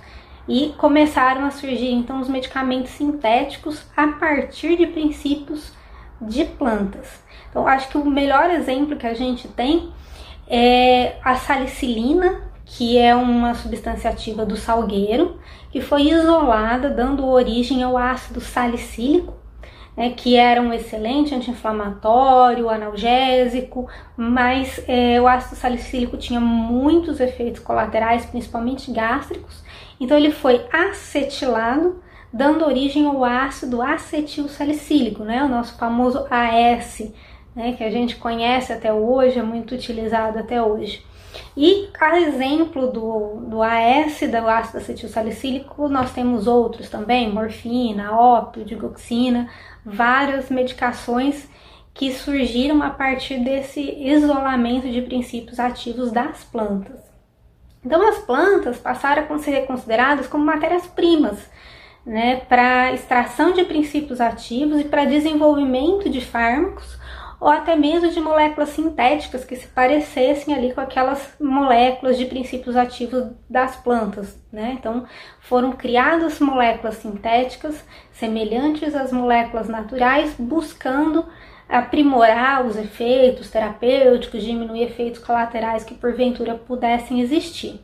e 0.47 0.73
começaram 0.77 1.45
a 1.45 1.51
surgir 1.51 1.91
então 1.91 2.21
os 2.21 2.29
medicamentos 2.29 2.91
sintéticos 2.91 3.83
a 3.95 4.07
partir 4.07 4.77
de 4.77 4.87
princípios 4.87 5.73
de 6.21 6.45
plantas. 6.45 7.21
Então, 7.49 7.67
acho 7.67 7.89
que 7.89 7.97
o 7.97 8.05
melhor 8.05 8.49
exemplo 8.49 8.95
que 8.95 9.05
a 9.05 9.13
gente 9.13 9.49
tem 9.49 9.91
é 10.47 11.17
a 11.23 11.35
salicilina, 11.35 12.48
que 12.71 12.99
é 12.99 13.15
uma 13.15 13.55
substância 13.55 14.11
ativa 14.11 14.45
do 14.45 14.55
salgueiro, 14.55 15.39
que 15.71 15.81
foi 15.81 16.03
isolada, 16.03 16.87
dando 16.87 17.25
origem 17.25 17.81
ao 17.81 17.97
ácido 17.97 18.39
salicílico, 18.39 19.33
né, 19.97 20.11
que 20.11 20.35
era 20.35 20.61
um 20.61 20.71
excelente 20.71 21.33
anti-inflamatório, 21.33 22.69
analgésico, 22.69 23.87
mas 24.15 24.79
é, 24.87 25.19
o 25.19 25.27
ácido 25.27 25.55
salicílico 25.55 26.15
tinha 26.15 26.39
muitos 26.39 27.19
efeitos 27.19 27.59
colaterais, 27.59 28.27
principalmente 28.27 28.91
gástricos, 28.91 29.63
então 29.99 30.15
ele 30.15 30.31
foi 30.31 30.63
acetilado 30.71 32.01
dando 32.31 32.63
origem 32.63 33.07
ao 33.07 33.25
ácido 33.25 33.81
acetil 33.81 34.47
salicílico, 34.47 35.23
né, 35.23 35.43
o 35.43 35.49
nosso 35.49 35.75
famoso 35.75 36.27
AS, 36.29 37.11
né, 37.55 37.73
que 37.73 37.83
a 37.83 37.89
gente 37.89 38.15
conhece 38.17 38.71
até 38.71 38.93
hoje, 38.93 39.39
é 39.39 39.43
muito 39.43 39.73
utilizado 39.73 40.37
até 40.37 40.61
hoje. 40.61 41.03
E 41.55 41.89
a 41.99 42.19
exemplo 42.19 42.91
do, 42.91 43.41
do 43.47 43.61
AS, 43.61 44.19
do 44.21 44.47
ácido 44.47 44.77
acetil 44.77 45.09
salicílico, 45.09 45.87
nós 45.89 46.11
temos 46.11 46.47
outros 46.47 46.89
também, 46.89 47.31
morfina, 47.31 48.13
ópio, 48.13 48.63
digoxina, 48.63 49.49
várias 49.85 50.49
medicações 50.49 51.47
que 51.93 52.13
surgiram 52.13 52.81
a 52.81 52.89
partir 52.89 53.39
desse 53.39 53.81
isolamento 53.81 54.89
de 54.89 55.01
princípios 55.01 55.59
ativos 55.59 56.11
das 56.11 56.43
plantas. 56.43 56.99
Então 57.83 58.07
as 58.07 58.19
plantas 58.19 58.77
passaram 58.77 59.33
a 59.33 59.39
ser 59.39 59.65
consideradas 59.65 60.27
como 60.27 60.45
matérias-primas 60.45 61.49
né, 62.05 62.37
para 62.47 62.93
extração 62.93 63.51
de 63.53 63.63
princípios 63.63 64.19
ativos 64.19 64.81
e 64.81 64.83
para 64.83 65.05
desenvolvimento 65.05 66.09
de 66.09 66.21
fármacos 66.21 66.98
ou 67.39 67.47
até 67.47 67.75
mesmo 67.75 68.11
de 68.11 68.19
moléculas 68.19 68.69
sintéticas 68.69 69.45
que 69.45 69.55
se 69.55 69.67
parecessem 69.67 70.53
ali 70.53 70.73
com 70.73 70.81
aquelas 70.81 71.35
moléculas 71.39 72.17
de 72.17 72.25
princípios 72.25 72.75
ativos 72.75 73.27
das 73.49 73.77
plantas, 73.77 74.37
né? 74.51 74.75
Então, 74.77 75.05
foram 75.39 75.71
criadas 75.71 76.39
moléculas 76.39 76.95
sintéticas 76.95 77.83
semelhantes 78.11 78.93
às 78.93 79.13
moléculas 79.13 79.69
naturais, 79.69 80.35
buscando 80.37 81.25
aprimorar 81.69 82.65
os 82.65 82.75
efeitos 82.75 83.49
terapêuticos, 83.49 84.43
diminuir 84.43 84.83
efeitos 84.83 85.23
colaterais 85.23 85.83
que 85.83 85.93
porventura 85.93 86.55
pudessem 86.55 87.21
existir. 87.21 87.79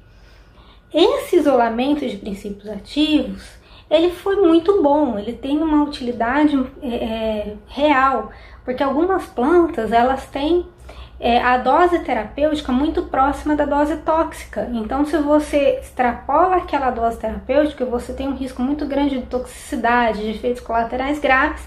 Esse 0.93 1.37
isolamento 1.37 2.05
de 2.05 2.17
princípios 2.17 2.67
ativos, 2.67 3.47
ele 3.89 4.09
foi 4.09 4.37
muito 4.37 4.81
bom, 4.81 5.19
ele 5.19 5.33
tem 5.33 5.59
uma 5.59 5.83
utilidade 5.83 6.57
é, 6.81 6.95
é 6.95 7.55
real 7.67 8.31
porque 8.65 8.83
algumas 8.83 9.25
plantas 9.27 9.93
elas 9.93 10.25
têm 10.25 10.67
é, 11.19 11.41
a 11.41 11.57
dose 11.57 11.99
terapêutica 11.99 12.71
muito 12.71 13.03
próxima 13.03 13.55
da 13.55 13.65
dose 13.65 13.97
tóxica. 13.97 14.69
Então, 14.73 15.05
se 15.05 15.17
você 15.17 15.79
extrapola 15.79 16.57
aquela 16.57 16.89
dose 16.89 17.17
terapêutica, 17.17 17.85
você 17.85 18.11
tem 18.11 18.27
um 18.27 18.35
risco 18.35 18.61
muito 18.61 18.85
grande 18.85 19.19
de 19.19 19.25
toxicidade, 19.27 20.21
de 20.21 20.31
efeitos 20.31 20.61
colaterais 20.61 21.19
graves. 21.19 21.63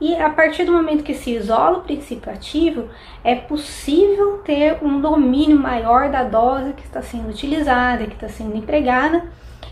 E 0.00 0.14
a 0.14 0.28
partir 0.28 0.64
do 0.64 0.72
momento 0.72 1.02
que 1.02 1.14
se 1.14 1.34
isola 1.34 1.78
o 1.78 1.82
princípio 1.82 2.30
ativo, 2.30 2.88
é 3.24 3.34
possível 3.34 4.38
ter 4.44 4.78
um 4.82 5.00
domínio 5.00 5.58
maior 5.58 6.10
da 6.10 6.22
dose 6.22 6.74
que 6.74 6.84
está 6.84 7.00
sendo 7.00 7.28
utilizada, 7.28 8.06
que 8.06 8.14
está 8.14 8.28
sendo 8.28 8.56
empregada, 8.56 9.24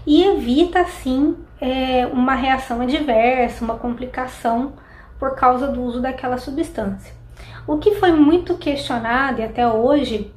e 0.06 0.24
evita 0.24 0.80
assim 0.80 1.36
é, 1.60 2.06
uma 2.06 2.34
reação 2.34 2.80
adversa, 2.80 3.64
uma 3.64 3.76
complicação 3.76 4.72
por 5.18 5.34
causa 5.34 5.68
do 5.68 5.82
uso 5.82 6.00
daquela 6.00 6.38
substância. 6.38 7.14
O 7.66 7.78
que 7.78 7.94
foi 7.94 8.12
muito 8.12 8.56
questionado 8.56 9.40
e 9.40 9.44
até 9.44 9.66
hoje 9.66 10.32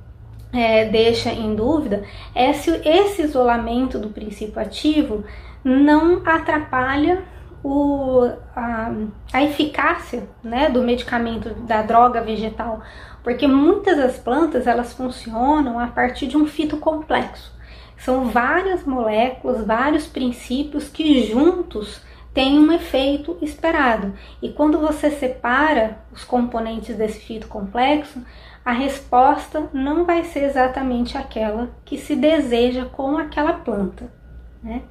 é, 0.53 0.85
deixa 0.85 1.29
em 1.29 1.55
dúvida 1.55 2.03
é 2.33 2.53
se 2.53 2.71
esse 2.85 3.23
isolamento 3.23 3.99
do 3.99 4.09
princípio 4.09 4.61
ativo 4.61 5.25
não 5.63 6.21
atrapalha 6.25 7.23
o, 7.63 8.29
a, 8.55 8.91
a, 9.33 9.43
eficácia 9.43 10.23
né, 10.41 10.69
do 10.69 10.81
medicamento, 10.81 11.53
da 11.65 11.81
droga 11.81 12.21
vegetal, 12.21 12.81
porque 13.23 13.45
muitas 13.45 13.97
das 13.97 14.17
plantas 14.17 14.67
elas 14.67 14.93
funcionam 14.93 15.79
a 15.79 15.87
partir 15.87 16.27
de 16.27 16.37
um 16.37 16.45
fito 16.45 16.77
complexo. 16.77 17.51
São 17.97 18.25
várias 18.25 18.85
moléculas, 18.85 19.65
vários 19.65 20.05
princípios 20.05 20.87
que 20.87 21.23
juntos 21.27 22.01
tem 22.37 22.59
um 22.59 22.71
efeito 22.71 23.35
esperado. 23.41 24.13
E 24.39 24.49
quando 24.49 24.77
você 24.77 25.09
separa 25.09 25.97
os 26.13 26.23
componentes 26.23 26.95
desse 26.95 27.19
fito 27.19 27.47
complexo, 27.47 28.23
a 28.63 28.71
resposta 28.73 29.67
não 29.73 30.05
vai 30.05 30.23
ser 30.23 30.43
exatamente 30.43 31.17
aquela 31.17 31.71
que 31.83 31.97
se 31.97 32.15
deseja 32.15 32.85
com 32.85 33.17
aquela 33.17 33.53
planta. 33.53 34.13
Né? 34.61 34.83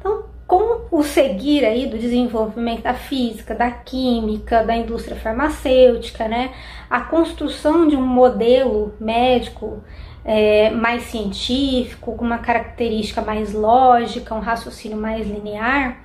Então, 0.00 0.24
com 0.46 0.86
o 0.90 1.02
seguir 1.02 1.66
aí 1.66 1.84
do 1.84 1.98
desenvolvimento 1.98 2.84
da 2.84 2.94
física, 2.94 3.54
da 3.54 3.70
química, 3.70 4.64
da 4.64 4.74
indústria 4.74 5.14
farmacêutica, 5.14 6.26
né? 6.26 6.54
A 6.88 7.02
construção 7.02 7.86
de 7.86 7.96
um 7.96 8.06
modelo 8.06 8.94
médico 8.98 9.84
é, 10.24 10.70
mais 10.70 11.02
científico, 11.02 12.16
com 12.16 12.24
uma 12.24 12.38
característica 12.38 13.20
mais 13.20 13.52
lógica, 13.52 14.34
um 14.34 14.40
raciocínio 14.40 14.96
mais 14.96 15.26
linear, 15.26 16.03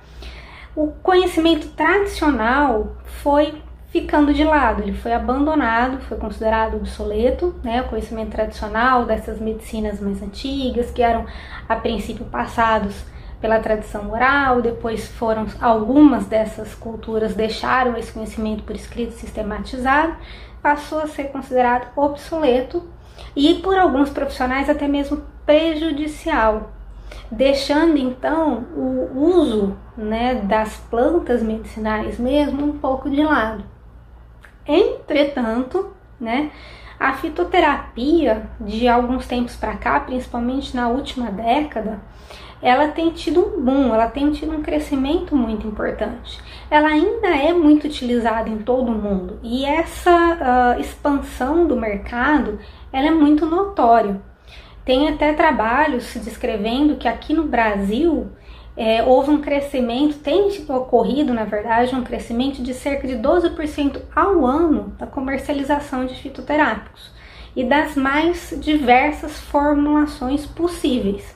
o 0.82 0.92
conhecimento 1.02 1.68
tradicional 1.72 2.96
foi 3.22 3.62
ficando 3.90 4.32
de 4.32 4.44
lado, 4.44 4.82
ele 4.82 4.94
foi 4.94 5.12
abandonado, 5.12 6.00
foi 6.00 6.16
considerado 6.16 6.76
obsoleto, 6.76 7.54
né? 7.62 7.82
O 7.82 7.88
conhecimento 7.88 8.30
tradicional 8.30 9.04
dessas 9.04 9.38
medicinas 9.38 10.00
mais 10.00 10.22
antigas, 10.22 10.90
que 10.90 11.02
eram 11.02 11.26
a 11.68 11.76
princípio 11.76 12.24
passados 12.24 13.04
pela 13.42 13.60
tradição 13.60 14.10
oral, 14.10 14.62
depois 14.62 15.06
foram 15.06 15.46
algumas 15.60 16.24
dessas 16.24 16.74
culturas 16.74 17.34
deixaram 17.34 17.94
esse 17.98 18.12
conhecimento 18.12 18.62
por 18.62 18.74
escrito 18.74 19.12
sistematizado, 19.12 20.16
passou 20.62 21.00
a 21.00 21.08
ser 21.08 21.24
considerado 21.24 21.88
obsoleto 21.94 22.88
e 23.36 23.56
por 23.56 23.76
alguns 23.76 24.08
profissionais 24.08 24.70
até 24.70 24.88
mesmo 24.88 25.22
prejudicial, 25.44 26.70
deixando 27.30 27.96
então 27.96 28.66
o 28.74 29.18
uso 29.18 29.76
né, 29.96 30.34
das 30.34 30.76
plantas 30.90 31.42
medicinais 31.42 32.18
mesmo 32.18 32.64
um 32.64 32.78
pouco 32.78 33.08
de 33.08 33.22
lado. 33.22 33.64
Entretanto, 34.66 35.90
né, 36.20 36.50
a 36.98 37.14
fitoterapia 37.14 38.50
de 38.60 38.86
alguns 38.86 39.26
tempos 39.26 39.56
para 39.56 39.76
cá, 39.76 40.00
principalmente 40.00 40.76
na 40.76 40.88
última 40.88 41.30
década, 41.30 42.00
ela 42.62 42.88
tem 42.88 43.10
tido 43.10 43.40
um 43.40 43.64
boom, 43.64 43.94
ela 43.94 44.06
tem 44.06 44.30
tido 44.32 44.52
um 44.52 44.62
crescimento 44.62 45.34
muito 45.34 45.66
importante. 45.66 46.38
Ela 46.70 46.88
ainda 46.88 47.28
é 47.28 47.52
muito 47.54 47.86
utilizada 47.86 48.50
em 48.50 48.58
todo 48.58 48.90
o 48.90 48.94
mundo 48.94 49.40
e 49.42 49.64
essa 49.64 50.76
uh, 50.76 50.80
expansão 50.80 51.66
do 51.66 51.74
mercado 51.74 52.58
ela 52.92 53.08
é 53.08 53.10
muito 53.10 53.46
notória. 53.46 54.20
Tem 54.84 55.08
até 55.08 55.32
trabalhos 55.32 56.14
descrevendo 56.14 56.96
que 56.96 57.06
aqui 57.06 57.34
no 57.34 57.44
Brasil 57.44 58.28
é, 58.76 59.02
houve 59.02 59.30
um 59.30 59.40
crescimento, 59.40 60.18
tem 60.18 60.48
ocorrido 60.68 61.34
na 61.34 61.44
verdade 61.44 61.94
um 61.94 62.02
crescimento 62.02 62.62
de 62.62 62.72
cerca 62.72 63.06
de 63.06 63.14
12% 63.14 64.00
ao 64.14 64.46
ano 64.46 64.94
da 64.98 65.06
comercialização 65.06 66.06
de 66.06 66.14
fitoterápicos 66.14 67.10
e 67.54 67.64
das 67.64 67.96
mais 67.96 68.54
diversas 68.58 69.38
formulações 69.38 70.46
possíveis. 70.46 71.34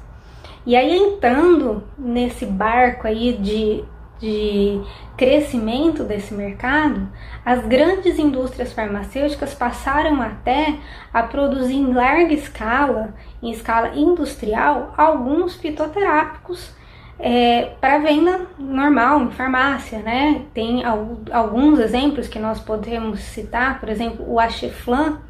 E 0.67 0.75
aí 0.75 0.97
entrando 0.97 1.85
nesse 1.99 2.47
barco 2.47 3.07
aí 3.07 3.35
de, 3.35 3.85
de 4.19 4.81
crescimento 5.17 6.05
desse 6.05 6.35
mercado, 6.35 7.09
as 7.45 7.65
grandes 7.67 8.19
indústrias 8.19 8.73
farmacêuticas 8.73 9.55
passaram 9.55 10.21
até 10.21 10.77
a 11.13 11.23
produzir 11.23 11.77
em 11.77 11.93
larga 11.93 12.33
escala, 12.33 13.15
em 13.43 13.51
escala 13.51 13.95
industrial, 13.95 14.93
alguns 14.97 15.55
fitoterápicos 15.55 16.73
é, 17.19 17.71
para 17.81 17.99
venda 17.99 18.47
normal 18.59 19.23
em 19.23 19.31
farmácia, 19.31 20.01
né? 20.01 20.43
Tem 20.53 20.83
alguns 20.85 21.79
exemplos 21.79 22.27
que 22.27 22.39
nós 22.39 22.61
podemos 22.61 23.21
citar, 23.21 23.79
por 23.79 23.89
exemplo, 23.89 24.25
o 24.29 24.41
Acheflan, 24.41 25.21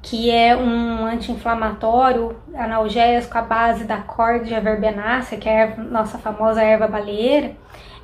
que 0.00 0.30
é 0.30 0.56
um 0.56 1.04
anti-inflamatório 1.04 2.36
analgésico 2.54 3.36
à 3.36 3.42
base 3.42 3.84
da 3.84 3.98
Cordia 3.98 4.60
verbenácea, 4.60 5.38
que 5.38 5.48
é 5.48 5.64
a 5.64 5.76
nossa 5.76 6.18
famosa 6.18 6.62
erva 6.62 6.86
baleeira, 6.86 7.56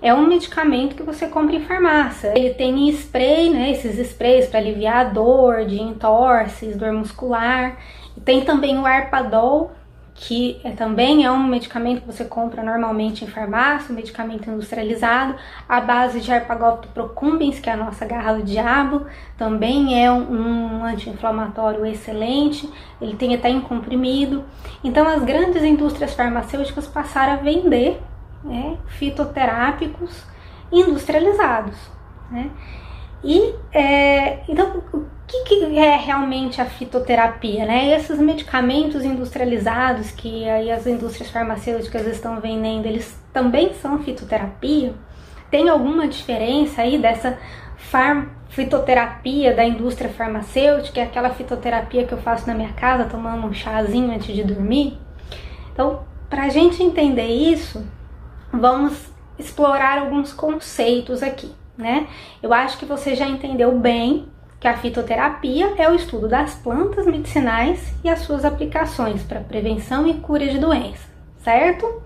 é 0.05 0.13
um 0.13 0.27
medicamento 0.27 0.95
que 0.95 1.03
você 1.03 1.27
compra 1.27 1.57
em 1.57 1.65
farmácia. 1.65 2.31
Ele 2.37 2.53
tem 2.53 2.91
spray, 2.91 3.49
né, 3.49 3.71
esses 3.71 3.99
sprays 3.99 4.47
para 4.47 4.61
aliviar 4.61 5.07
a 5.07 5.09
dor 5.09 5.65
de 5.65 5.81
entorses, 5.81 6.77
dor 6.77 6.93
muscular. 6.93 7.79
Tem 8.23 8.45
também 8.45 8.79
o 8.79 8.85
Arpadol, 8.85 9.73
que 10.15 10.61
é, 10.63 10.73
também 10.73 11.25
é 11.25 11.33
um 11.33 11.43
medicamento 11.45 12.03
que 12.03 12.07
você 12.07 12.23
compra 12.23 12.63
normalmente 12.63 13.25
em 13.25 13.29
farmácia, 13.29 13.91
um 13.91 13.97
medicamento 13.97 14.51
industrializado, 14.51 15.37
à 15.67 15.81
base 15.81 16.21
de 16.21 16.31
Arpagopt 16.31 16.89
procumbens, 16.89 17.59
que 17.59 17.71
é 17.71 17.73
a 17.73 17.77
nossa 17.77 18.05
garra 18.05 18.35
do 18.35 18.43
diabo, 18.43 19.07
também 19.39 20.05
é 20.05 20.13
um, 20.13 20.81
um 20.81 20.85
anti-inflamatório 20.85 21.87
excelente, 21.87 22.71
ele 23.01 23.17
tem 23.17 23.35
até 23.35 23.49
em 23.49 23.63
comprimido. 23.63 24.45
Então 24.85 25.09
as 25.09 25.25
grandes 25.25 25.63
indústrias 25.65 26.13
farmacêuticas 26.13 26.87
passaram 26.87 27.33
a 27.33 27.37
vender 27.37 28.03
né, 28.45 28.79
fitoterápicos 28.87 30.25
industrializados. 30.71 31.77
Né? 32.31 32.51
E 33.23 33.55
é, 33.73 34.41
então 34.49 34.83
que, 35.27 35.45
que 35.45 35.79
é 35.79 35.97
realmente 35.97 36.61
a 36.61 36.67
fitoterapia? 36.67 37.65
Né? 37.65 37.95
esses 37.97 38.19
medicamentos 38.19 39.05
industrializados 39.05 40.11
que 40.11 40.49
aí 40.49 40.71
as 40.71 40.87
indústrias 40.87 41.31
farmacêuticas 41.31 42.07
estão 42.07 42.41
vendendo, 42.41 42.87
eles 42.87 43.19
também 43.33 43.75
são 43.75 43.99
fitoterapia? 44.03 44.95
Tem 45.51 45.69
alguma 45.69 46.07
diferença 46.07 46.83
aí 46.83 46.99
dessa 46.99 47.39
fitoterapia 48.49 49.55
da 49.55 49.65
indústria 49.65 50.11
farmacêutica, 50.11 51.01
é 51.01 51.05
aquela 51.05 51.31
fitoterapia 51.31 52.05
que 52.07 52.13
eu 52.13 52.19
faço 52.19 52.47
na 52.47 52.55
minha 52.55 52.73
casa 52.73 53.05
tomando 53.05 53.47
um 53.47 53.53
chazinho 53.53 54.13
antes 54.13 54.35
de 54.35 54.43
dormir? 54.43 54.99
Então, 55.73 56.05
para 56.29 56.45
a 56.45 56.49
gente 56.49 56.83
entender 56.83 57.29
isso, 57.29 57.85
vamos 58.59 59.13
explorar 59.39 59.99
alguns 59.99 60.33
conceitos 60.33 61.23
aqui, 61.23 61.53
né? 61.77 62.07
Eu 62.43 62.53
acho 62.53 62.79
que 62.79 62.85
você 62.85 63.15
já 63.15 63.27
entendeu 63.27 63.77
bem 63.79 64.29
que 64.61 64.69
a 64.69 64.77
fitoterapia 64.79 65.75
é 65.77 65.91
o 65.91 65.95
estudo 65.95 66.27
das 66.29 66.55
plantas 66.55 67.07
medicinais 67.07 67.95
e 68.03 68.09
as 68.09 68.21
suas 68.21 68.45
aplicações 68.45 69.23
para 69.23 69.41
prevenção 69.41 70.07
e 70.07 70.15
cura 70.15 70.47
de 70.47 70.59
doenças, 70.59 71.07
certo? 71.39 72.03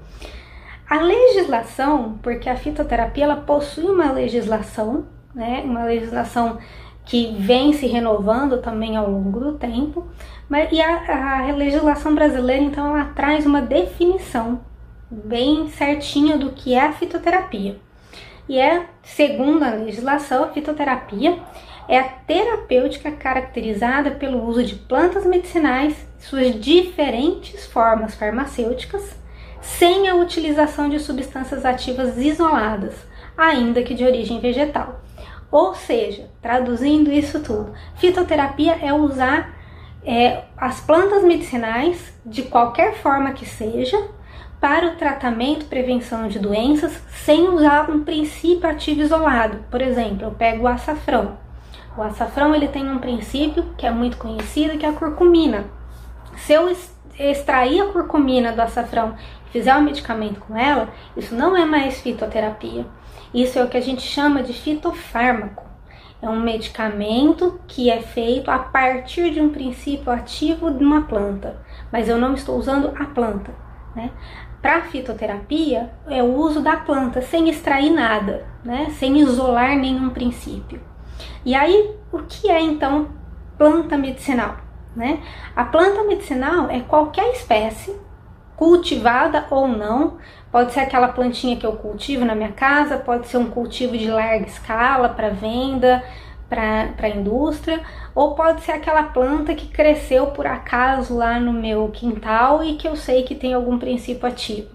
A 0.89 1.01
legislação, 1.01 2.19
porque 2.23 2.49
a 2.49 2.57
fitoterapia 2.57 3.25
ela 3.25 3.37
possui 3.37 3.85
uma 3.85 4.11
legislação, 4.11 5.07
né, 5.35 5.63
uma 5.65 5.85
legislação 5.85 6.59
que 7.05 7.35
vem 7.39 7.73
se 7.75 7.87
renovando 7.87 8.61
também 8.61 8.97
ao 8.97 9.09
longo 9.09 9.39
do 9.39 9.53
tempo, 9.53 10.07
mas, 10.49 10.73
e 10.73 10.81
a, 10.81 11.47
a 11.49 11.53
legislação 11.53 12.15
brasileira 12.15 12.63
então 12.65 12.89
ela 12.89 13.13
traz 13.15 13.47
uma 13.47 13.63
definição 13.63 14.61
bem 15.11 15.69
certinha 15.69 16.37
do 16.37 16.53
que 16.53 16.75
é 16.75 16.87
a 16.87 16.93
fitoterapia. 16.93 17.77
E 18.49 18.59
é, 18.59 18.87
segundo 19.03 19.63
a 19.63 19.71
legislação, 19.71 20.45
a 20.45 20.49
fitoterapia 20.49 21.39
é 21.89 21.99
a 21.99 22.05
terapêutica 22.05 23.11
caracterizada 23.11 24.11
pelo 24.13 24.45
uso 24.47 24.63
de 24.63 24.75
plantas 24.75 25.25
medicinais, 25.25 25.95
suas 26.19 26.55
diferentes 26.61 27.67
formas 27.67 28.15
farmacêuticas, 28.15 29.17
sem 29.61 30.09
a 30.09 30.15
utilização 30.15 30.89
de 30.89 30.99
substâncias 30.99 31.65
ativas 31.65 32.17
isoladas, 32.19 32.95
ainda 33.37 33.83
que 33.83 33.95
de 33.95 34.05
origem 34.05 34.41
vegetal. 34.41 35.01
Ou 35.51 35.75
seja, 35.75 36.29
traduzindo 36.43 37.11
isso 37.11 37.41
tudo, 37.41 37.73
fitoterapia 37.97 38.79
é 38.83 38.93
usar 38.93 39.57
é, 40.05 40.45
as 40.57 40.81
plantas 40.81 41.23
medicinais, 41.23 42.13
de 42.25 42.43
qualquer 42.43 42.95
forma 42.95 43.33
que 43.33 43.47
seja, 43.47 43.97
para 44.61 44.89
o 44.89 44.97
tratamento 44.97 45.67
prevenção 45.67 46.29
de 46.29 46.39
doenças 46.39 47.01
sem 47.11 47.49
usar 47.49 47.91
um 47.91 48.05
princípio 48.05 48.69
ativo 48.69 49.03
isolado. 49.03 49.65
Por 49.71 49.81
exemplo, 49.81 50.25
eu 50.27 50.31
pego 50.33 50.65
o 50.65 50.69
açafrão. 50.69 51.39
O 51.97 52.03
açafrão 52.03 52.55
ele 52.55 52.69
tem 52.69 52.89
um 52.89 52.99
princípio 52.99 53.65
que 53.77 53.87
é 53.87 53.91
muito 53.91 54.17
conhecido, 54.17 54.79
que 54.79 54.87
é 54.87 54.89
a 54.89 54.93
curcumina. 54.93 55.65
Se 56.37 56.53
eu 56.53 56.71
extrair 57.19 57.81
a 57.81 57.93
curcumina 57.93 58.53
do 58.53 58.61
açafrão 58.61 59.15
e 59.47 59.51
fizer 59.51 59.75
um 59.77 59.83
medicamento 59.83 60.41
com 60.41 60.57
ela, 60.57 60.89
isso 61.17 61.35
não 61.35 61.57
é 61.57 61.65
mais 61.65 62.01
fitoterapia. 62.01 62.87
Isso 63.35 63.59
é 63.59 63.65
o 63.65 63.69
que 63.69 63.77
a 63.77 63.83
gente 63.83 64.03
chama 64.03 64.43
de 64.43 64.53
fitofármaco. 64.53 65.67
É 66.21 66.29
um 66.29 66.41
medicamento 66.41 67.61
que 67.69 67.91
é 67.91 68.01
feito 68.01 68.51
a 68.51 68.59
partir 68.59 69.31
de 69.31 69.41
um 69.41 69.51
princípio 69.51 70.11
ativo 70.11 70.71
de 70.71 70.83
uma 70.83 71.03
planta, 71.03 71.57
mas 71.93 72.09
eu 72.09 72.19
não 72.19 72.35
estou 72.35 72.57
usando 72.57 72.93
a 72.99 73.05
planta. 73.05 73.53
Né? 73.95 74.11
Para 74.61 74.83
fitoterapia 74.83 75.91
é 76.09 76.23
o 76.23 76.35
uso 76.35 76.61
da 76.61 76.77
planta 76.77 77.23
sem 77.23 77.49
extrair 77.49 77.91
nada, 77.91 78.45
né? 78.65 78.91
sem 78.99 79.19
isolar 79.19 79.77
nenhum 79.77 80.11
princípio. 80.11 80.81
E 81.45 81.55
aí, 81.55 81.95
o 82.13 82.19
que 82.19 82.51
é 82.51 82.61
então 82.61 83.09
planta 83.57 83.97
medicinal? 83.97 84.57
Né? 84.97 85.21
A 85.55 85.65
planta 85.65 86.03
medicinal 86.05 86.69
é 86.69 86.81
qualquer 86.81 87.31
espécie, 87.33 87.97
cultivada 88.57 89.47
ou 89.51 89.69
não, 89.69 90.19
pode 90.51 90.73
ser 90.73 90.81
aquela 90.81 91.09
plantinha 91.09 91.57
que 91.57 91.65
eu 91.65 91.75
cultivo 91.75 92.25
na 92.25 92.35
minha 92.35 92.51
casa, 92.51 92.99
pode 92.99 93.29
ser 93.29 93.37
um 93.37 93.49
cultivo 93.49 93.97
de 93.97 94.11
larga 94.11 94.47
escala 94.47 95.09
para 95.11 95.31
venda, 95.31 96.03
para 96.49 96.95
a 96.99 97.09
indústria, 97.09 97.81
ou 98.15 98.35
pode 98.35 98.63
ser 98.63 98.73
aquela 98.73 99.03
planta 99.05 99.55
que 99.55 99.69
cresceu 99.69 100.29
por 100.29 100.47
acaso 100.47 101.17
lá 101.17 101.39
no 101.39 101.53
meu 101.53 101.89
quintal 101.89 102.65
e 102.65 102.77
que 102.77 102.89
eu 102.89 102.97
sei 102.97 103.23
que 103.23 103.35
tem 103.35 103.53
algum 103.53 103.79
princípio 103.79 104.27
ativo. 104.27 104.69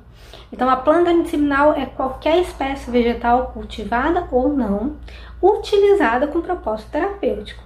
Então, 0.52 0.70
a 0.70 0.76
planta 0.76 1.12
medicinal 1.12 1.74
é 1.74 1.88
qualquer 1.88 2.40
espécie 2.40 2.92
vegetal 2.92 3.48
cultivada 3.48 4.28
ou 4.32 4.50
não, 4.50 4.98
utilizada 5.42 6.28
com 6.28 6.42
propósito 6.42 6.92
terapêutico. 6.92 7.64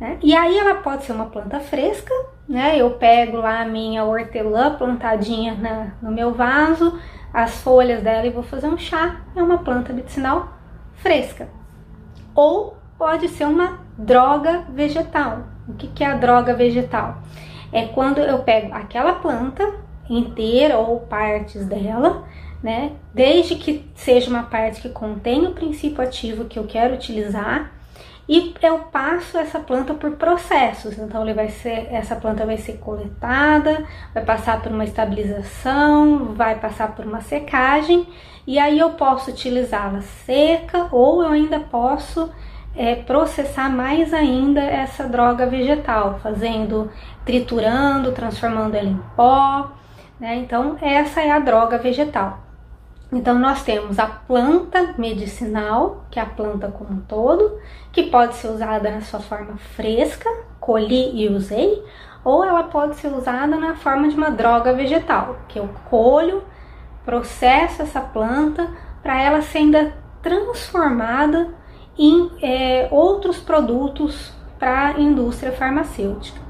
Né? 0.00 0.18
E 0.22 0.34
aí 0.34 0.58
ela 0.58 0.76
pode 0.76 1.04
ser 1.04 1.12
uma 1.12 1.26
planta 1.26 1.60
fresca, 1.60 2.12
né? 2.48 2.76
Eu 2.76 2.92
pego 2.92 3.36
lá 3.36 3.60
a 3.60 3.64
minha 3.64 4.04
hortelã 4.04 4.74
plantadinha 4.74 5.54
na, 5.54 5.92
no 6.02 6.10
meu 6.10 6.32
vaso, 6.32 6.98
as 7.32 7.60
folhas 7.60 8.02
dela 8.02 8.26
e 8.26 8.30
vou 8.30 8.42
fazer 8.42 8.68
um 8.68 8.78
chá. 8.78 9.20
É 9.36 9.42
uma 9.42 9.58
planta 9.58 9.92
medicinal 9.92 10.54
fresca. 10.94 11.48
Ou 12.34 12.76
pode 12.98 13.28
ser 13.28 13.46
uma 13.46 13.78
droga 13.96 14.64
vegetal. 14.70 15.44
O 15.68 15.74
que, 15.74 15.88
que 15.88 16.04
é 16.04 16.06
a 16.06 16.16
droga 16.16 16.54
vegetal? 16.54 17.22
É 17.72 17.86
quando 17.86 18.18
eu 18.18 18.38
pego 18.40 18.72
aquela 18.74 19.14
planta 19.14 19.74
inteira 20.08 20.78
ou 20.78 21.00
partes 21.00 21.66
dela, 21.66 22.24
né? 22.62 22.92
Desde 23.12 23.56
que 23.56 23.90
seja 23.94 24.30
uma 24.30 24.44
parte 24.44 24.80
que 24.80 24.88
contém 24.88 25.46
o 25.46 25.52
princípio 25.52 26.02
ativo 26.02 26.44
que 26.44 26.58
eu 26.58 26.66
quero 26.66 26.94
utilizar, 26.94 27.72
e 28.28 28.54
eu 28.62 28.78
passo 28.78 29.36
essa 29.36 29.60
planta 29.60 29.92
por 29.92 30.12
processos. 30.12 30.98
Então 30.98 31.22
ele 31.22 31.34
vai 31.34 31.48
ser, 31.48 31.88
essa 31.90 32.16
planta 32.16 32.46
vai 32.46 32.56
ser 32.56 32.78
coletada, 32.78 33.86
vai 34.14 34.24
passar 34.24 34.62
por 34.62 34.72
uma 34.72 34.84
estabilização, 34.84 36.34
vai 36.34 36.58
passar 36.58 36.94
por 36.94 37.04
uma 37.04 37.20
secagem 37.20 38.06
e 38.46 38.58
aí 38.58 38.78
eu 38.78 38.90
posso 38.90 39.30
utilizá-la 39.30 40.00
seca 40.00 40.88
ou 40.90 41.22
eu 41.22 41.30
ainda 41.30 41.60
posso 41.60 42.30
é, 42.76 42.94
processar 42.94 43.70
mais 43.70 44.12
ainda 44.12 44.60
essa 44.60 45.08
droga 45.08 45.46
vegetal, 45.46 46.18
fazendo, 46.22 46.90
triturando, 47.24 48.12
transformando 48.12 48.74
ela 48.74 48.88
em 48.88 49.00
pó. 49.16 49.72
Né? 50.18 50.36
Então 50.36 50.76
essa 50.80 51.20
é 51.20 51.30
a 51.30 51.38
droga 51.38 51.78
vegetal. 51.78 52.44
Então, 53.12 53.38
nós 53.38 53.62
temos 53.62 54.00
a 54.00 54.06
planta 54.06 54.94
medicinal, 54.98 56.04
que 56.10 56.18
é 56.18 56.22
a 56.22 56.26
planta 56.26 56.68
como 56.68 56.94
um 56.94 57.00
todo, 57.02 57.60
que 57.92 58.04
pode 58.10 58.34
ser 58.34 58.48
usada 58.48 58.90
na 58.90 59.02
sua 59.02 59.20
forma 59.20 59.56
fresca, 59.76 60.28
colhi 60.58 61.12
e 61.14 61.28
usei, 61.28 61.80
ou 62.24 62.44
ela 62.44 62.64
pode 62.64 62.96
ser 62.96 63.12
usada 63.12 63.56
na 63.56 63.76
forma 63.76 64.08
de 64.08 64.16
uma 64.16 64.30
droga 64.30 64.72
vegetal, 64.72 65.36
que 65.46 65.60
eu 65.60 65.68
colho, 65.88 66.42
processo 67.04 67.82
essa 67.82 68.00
planta 68.00 68.68
para 69.00 69.20
ela 69.20 69.42
ser 69.42 69.58
ainda 69.58 69.92
transformada 70.20 71.54
em 71.98 72.30
é, 72.42 72.88
outros 72.90 73.38
produtos 73.38 74.32
para 74.58 74.88
a 74.88 75.00
indústria 75.00 75.52
farmacêutica. 75.52 76.42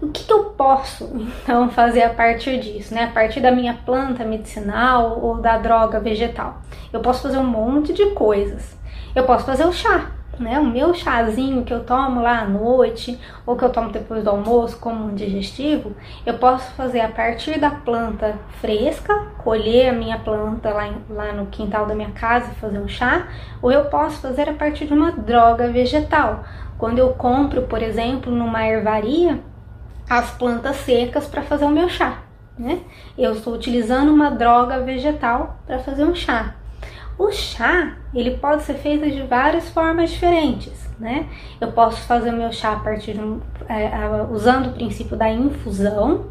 O 0.00 0.08
que, 0.08 0.24
que, 0.24 0.32
eu 0.32 0.44
posso 0.44 1.10
então 1.42 1.70
fazer 1.70 2.02
a 2.02 2.10
partir 2.10 2.58
disso, 2.60 2.94
né? 2.94 3.04
A 3.04 3.12
partir 3.12 3.40
da 3.40 3.50
minha 3.50 3.74
planta 3.74 4.24
medicinal 4.24 5.20
ou 5.22 5.38
da 5.38 5.56
droga 5.56 6.00
vegetal? 6.00 6.60
Eu 6.92 7.00
posso 7.00 7.22
fazer 7.22 7.38
um 7.38 7.46
monte 7.46 7.92
de 7.92 8.06
coisas. 8.10 8.76
Eu 9.14 9.24
posso 9.24 9.46
fazer 9.46 9.64
o 9.64 9.72
chá, 9.72 10.10
né? 10.38 10.58
O 10.58 10.64
meu 10.64 10.94
chazinho 10.94 11.64
que 11.64 11.72
eu 11.72 11.84
tomo 11.84 12.20
lá 12.20 12.40
à 12.40 12.44
noite 12.44 13.18
ou 13.44 13.56
que 13.56 13.64
eu 13.64 13.70
tomo 13.70 13.90
depois 13.90 14.22
do 14.22 14.30
almoço 14.30 14.78
como 14.78 15.06
um 15.06 15.14
digestivo, 15.14 15.94
eu 16.24 16.34
posso 16.34 16.70
fazer 16.72 17.00
a 17.00 17.08
partir 17.08 17.58
da 17.58 17.70
planta 17.70 18.34
fresca, 18.60 19.14
colher 19.38 19.90
a 19.90 19.92
minha 19.92 20.18
planta 20.18 20.70
lá, 20.70 20.90
lá 21.08 21.32
no 21.32 21.46
quintal 21.46 21.86
da 21.86 21.94
minha 21.94 22.10
casa 22.10 22.50
e 22.52 22.60
fazer 22.60 22.78
um 22.78 22.88
chá, 22.88 23.28
ou 23.62 23.70
eu 23.72 23.86
posso 23.86 24.20
fazer 24.20 24.48
a 24.48 24.54
partir 24.54 24.86
de 24.86 24.92
uma 24.92 25.12
droga 25.12 25.70
vegetal. 25.70 26.44
Quando 26.78 26.98
eu 26.98 27.10
compro, 27.14 27.62
por 27.62 27.82
exemplo, 27.82 28.30
numa 28.30 28.66
ervaria, 28.66 29.40
as 30.08 30.30
plantas 30.32 30.76
secas 30.76 31.26
para 31.26 31.42
fazer 31.42 31.64
o 31.64 31.70
meu 31.70 31.88
chá. 31.88 32.22
Né? 32.58 32.80
Eu 33.18 33.32
estou 33.32 33.54
utilizando 33.54 34.12
uma 34.12 34.30
droga 34.30 34.80
vegetal 34.80 35.58
para 35.66 35.78
fazer 35.78 36.04
um 36.04 36.14
chá. 36.14 36.54
O 37.18 37.30
chá 37.30 37.96
ele 38.14 38.32
pode 38.36 38.62
ser 38.62 38.74
feito 38.74 39.10
de 39.10 39.22
várias 39.22 39.70
formas 39.70 40.10
diferentes, 40.10 40.88
né? 40.98 41.26
Eu 41.60 41.72
posso 41.72 42.00
fazer 42.02 42.30
o 42.30 42.36
meu 42.36 42.52
chá 42.52 42.72
a 42.72 42.80
partir 42.80 43.14
de 43.14 43.20
um, 43.20 43.40
é, 43.68 43.90
usando 44.30 44.68
o 44.68 44.72
princípio 44.72 45.16
da 45.16 45.28
infusão, 45.30 46.26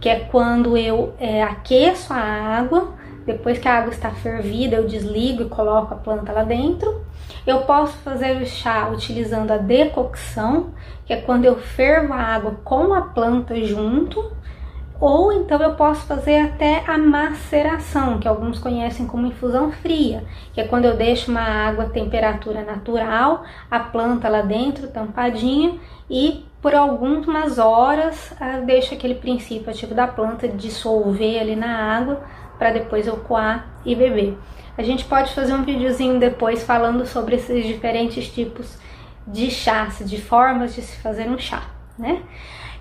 que 0.00 0.08
é 0.08 0.20
quando 0.20 0.76
eu 0.76 1.14
é, 1.18 1.42
aqueço 1.42 2.12
a 2.12 2.18
água, 2.18 2.94
depois 3.26 3.58
que 3.58 3.68
a 3.68 3.78
água 3.78 3.92
está 3.92 4.10
fervida, 4.10 4.76
eu 4.76 4.88
desligo 4.88 5.42
e 5.42 5.48
coloco 5.48 5.92
a 5.92 5.96
planta 5.96 6.32
lá 6.32 6.42
dentro. 6.42 7.04
Eu 7.46 7.60
posso 7.60 7.96
fazer 7.98 8.40
o 8.40 8.46
chá 8.46 8.88
utilizando 8.88 9.50
a 9.50 9.56
decocção, 9.56 10.70
que 11.06 11.12
é 11.12 11.20
quando 11.20 11.44
eu 11.44 11.56
fervo 11.56 12.12
a 12.12 12.18
água 12.18 12.58
com 12.64 12.94
a 12.94 13.02
planta 13.02 13.54
junto, 13.62 14.32
ou 15.00 15.32
então 15.32 15.58
eu 15.62 15.74
posso 15.74 16.06
fazer 16.06 16.38
até 16.40 16.84
a 16.86 16.98
maceração, 16.98 18.18
que 18.18 18.28
alguns 18.28 18.58
conhecem 18.58 19.06
como 19.06 19.26
infusão 19.26 19.72
fria, 19.72 20.24
que 20.52 20.60
é 20.60 20.64
quando 20.64 20.84
eu 20.84 20.96
deixo 20.96 21.30
uma 21.30 21.40
água 21.40 21.86
temperatura 21.86 22.62
natural, 22.62 23.44
a 23.70 23.80
planta 23.80 24.28
lá 24.28 24.42
dentro 24.42 24.88
tampadinha 24.88 25.78
e 26.08 26.44
por 26.60 26.74
algumas 26.74 27.58
horas 27.58 28.34
eu 28.56 28.66
deixo 28.66 28.92
aquele 28.92 29.14
princípio 29.14 29.70
ativo 29.70 29.94
da 29.94 30.06
planta 30.06 30.46
dissolver 30.46 31.40
ali 31.40 31.56
na 31.56 31.96
água 31.96 32.20
para 32.58 32.70
depois 32.70 33.06
eu 33.06 33.16
coar 33.16 33.66
e 33.86 33.94
beber. 33.94 34.36
A 34.76 34.82
gente 34.82 35.06
pode 35.06 35.34
fazer 35.34 35.54
um 35.54 35.62
videozinho 35.62 36.20
depois 36.20 36.62
falando 36.62 37.06
sobre 37.06 37.36
esses 37.36 37.66
diferentes 37.66 38.28
tipos 38.28 38.78
de 39.26 39.50
chás, 39.50 40.02
de 40.04 40.20
formas 40.20 40.74
de 40.74 40.82
se 40.82 40.96
fazer 40.98 41.28
um 41.28 41.38
chá, 41.38 41.62
né? 41.98 42.22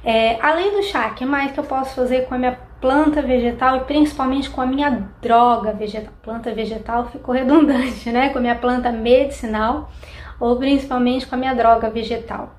É, 0.03 0.39
além 0.41 0.71
do 0.71 0.83
chá, 0.83 1.09
que 1.09 1.25
mais 1.25 1.51
que 1.51 1.59
eu 1.59 1.63
posso 1.63 1.93
fazer 1.93 2.25
com 2.25 2.35
a 2.35 2.37
minha 2.37 2.57
planta 2.79 3.21
vegetal 3.21 3.77
e 3.77 3.79
principalmente 3.81 4.49
com 4.49 4.61
a 4.61 4.65
minha 4.65 5.09
droga 5.21 5.73
vegetal? 5.73 6.13
Planta 6.21 6.53
vegetal 6.53 7.07
ficou 7.09 7.35
redundante, 7.35 8.09
né? 8.09 8.29
Com 8.29 8.37
a 8.37 8.41
minha 8.41 8.55
planta 8.55 8.91
medicinal 8.91 9.91
ou 10.39 10.55
principalmente 10.55 11.27
com 11.27 11.35
a 11.35 11.37
minha 11.37 11.53
droga 11.53 11.89
vegetal. 11.89 12.55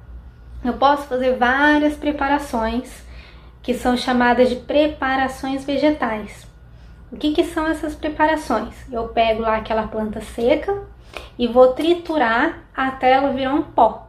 Eu 0.62 0.74
posso 0.74 1.04
fazer 1.04 1.36
várias 1.36 1.96
preparações 1.96 3.04
que 3.62 3.72
são 3.72 3.96
chamadas 3.96 4.50
de 4.50 4.56
preparações 4.56 5.64
vegetais. 5.64 6.46
O 7.10 7.16
que, 7.16 7.32
que 7.32 7.44
são 7.44 7.66
essas 7.66 7.94
preparações? 7.94 8.74
Eu 8.92 9.08
pego 9.08 9.42
lá 9.42 9.56
aquela 9.56 9.88
planta 9.88 10.20
seca 10.20 10.82
e 11.38 11.48
vou 11.48 11.68
triturar 11.72 12.58
até 12.76 13.12
ela 13.12 13.32
virar 13.32 13.54
um 13.54 13.62
pó. 13.62 14.08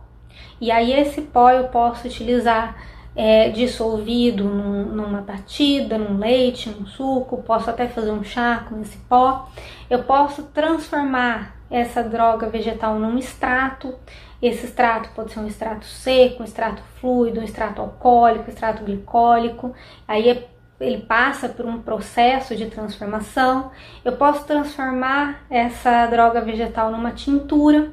E 0.60 0.70
aí 0.70 0.94
esse 0.94 1.22
pó 1.22 1.50
eu 1.50 1.70
posso 1.70 2.08
utilizar 2.08 2.76
é, 3.16 3.50
dissolvido 3.50 4.44
num, 4.44 4.86
numa 4.86 5.22
batida, 5.22 5.98
num 5.98 6.18
leite, 6.18 6.70
num 6.70 6.86
suco, 6.86 7.44
posso 7.44 7.70
até 7.70 7.88
fazer 7.88 8.12
um 8.12 8.24
chá 8.24 8.66
com 8.70 8.82
esse 8.82 8.98
pó. 8.98 9.50
Eu 9.90 10.04
posso 10.04 10.44
transformar 10.44 11.56
essa 11.70 12.04
droga 12.04 12.48
vegetal 12.50 12.98
num 12.98 13.18
extrato. 13.18 13.96
Esse 14.42 14.66
extrato 14.66 15.10
pode 15.16 15.32
ser 15.32 15.40
um 15.40 15.48
extrato 15.48 15.86
seco, 15.86 16.42
um 16.42 16.46
extrato 16.46 16.82
fluido, 17.00 17.40
um 17.40 17.44
extrato 17.44 17.82
alcoólico, 17.82 18.46
um 18.46 18.54
extrato 18.54 18.84
glicólico. 18.84 19.74
Aí 20.08 20.30
é 20.30 20.48
ele 20.82 21.04
passa 21.04 21.48
por 21.48 21.66
um 21.66 21.80
processo 21.80 22.56
de 22.56 22.66
transformação. 22.66 23.72
Eu 24.04 24.14
posso 24.14 24.46
transformar 24.46 25.46
essa 25.50 26.08
droga 26.08 26.42
vegetal 26.42 26.92
numa 26.92 27.12
tintura, 27.12 27.92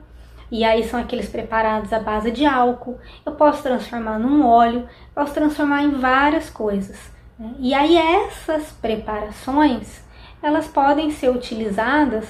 e 0.51 0.65
aí 0.65 0.85
são 0.85 0.99
aqueles 1.01 1.29
preparados 1.29 1.93
à 1.93 1.99
base 1.99 2.31
de 2.31 2.47
álcool. 2.47 2.99
Eu 3.25 3.33
posso 3.33 3.63
transformar 3.63 4.19
num 4.19 4.47
óleo, 4.47 4.89
posso 5.15 5.35
transformar 5.35 5.83
em 5.83 5.91
várias 5.91 6.49
coisas. 6.51 6.99
Né? 7.39 7.55
E 7.59 7.75
aí 7.75 7.97
essas 7.97 8.73
preparações 8.73 10.03
elas 10.43 10.69
podem 10.69 11.11
ser 11.11 11.31
utilizadas 11.31 12.29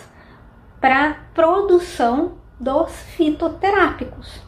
para 0.81 1.18
produção 1.35 2.38
dos 2.59 2.90
fitoterápicos, 3.16 4.42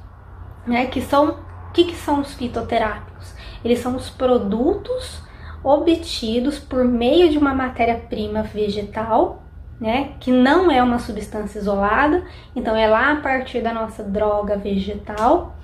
né? 0.67 0.87
Que 0.87 1.01
são 1.01 1.39
o 1.69 1.73
que, 1.73 1.85
que 1.85 1.95
são 1.95 2.21
os 2.21 2.35
fitoterápicos? 2.35 3.33
Eles 3.65 3.79
são 3.79 3.95
os 3.95 4.11
produtos 4.11 5.23
obtidos 5.63 6.59
por 6.59 6.85
meio 6.85 7.31
de 7.31 7.39
uma 7.39 7.55
matéria-prima 7.55 8.43
vegetal, 8.43 9.43
né, 9.81 10.13
que 10.21 10.31
não 10.31 10.71
é 10.71 10.83
uma 10.83 10.99
substância 10.99 11.59
isolada, 11.59 12.23
então 12.55 12.77
é 12.77 12.87
lá 12.87 13.13
a 13.13 13.17
partir 13.17 13.63
da 13.63 13.73
nossa 13.73 14.05
droga 14.05 14.57
vegetal, 14.57 15.57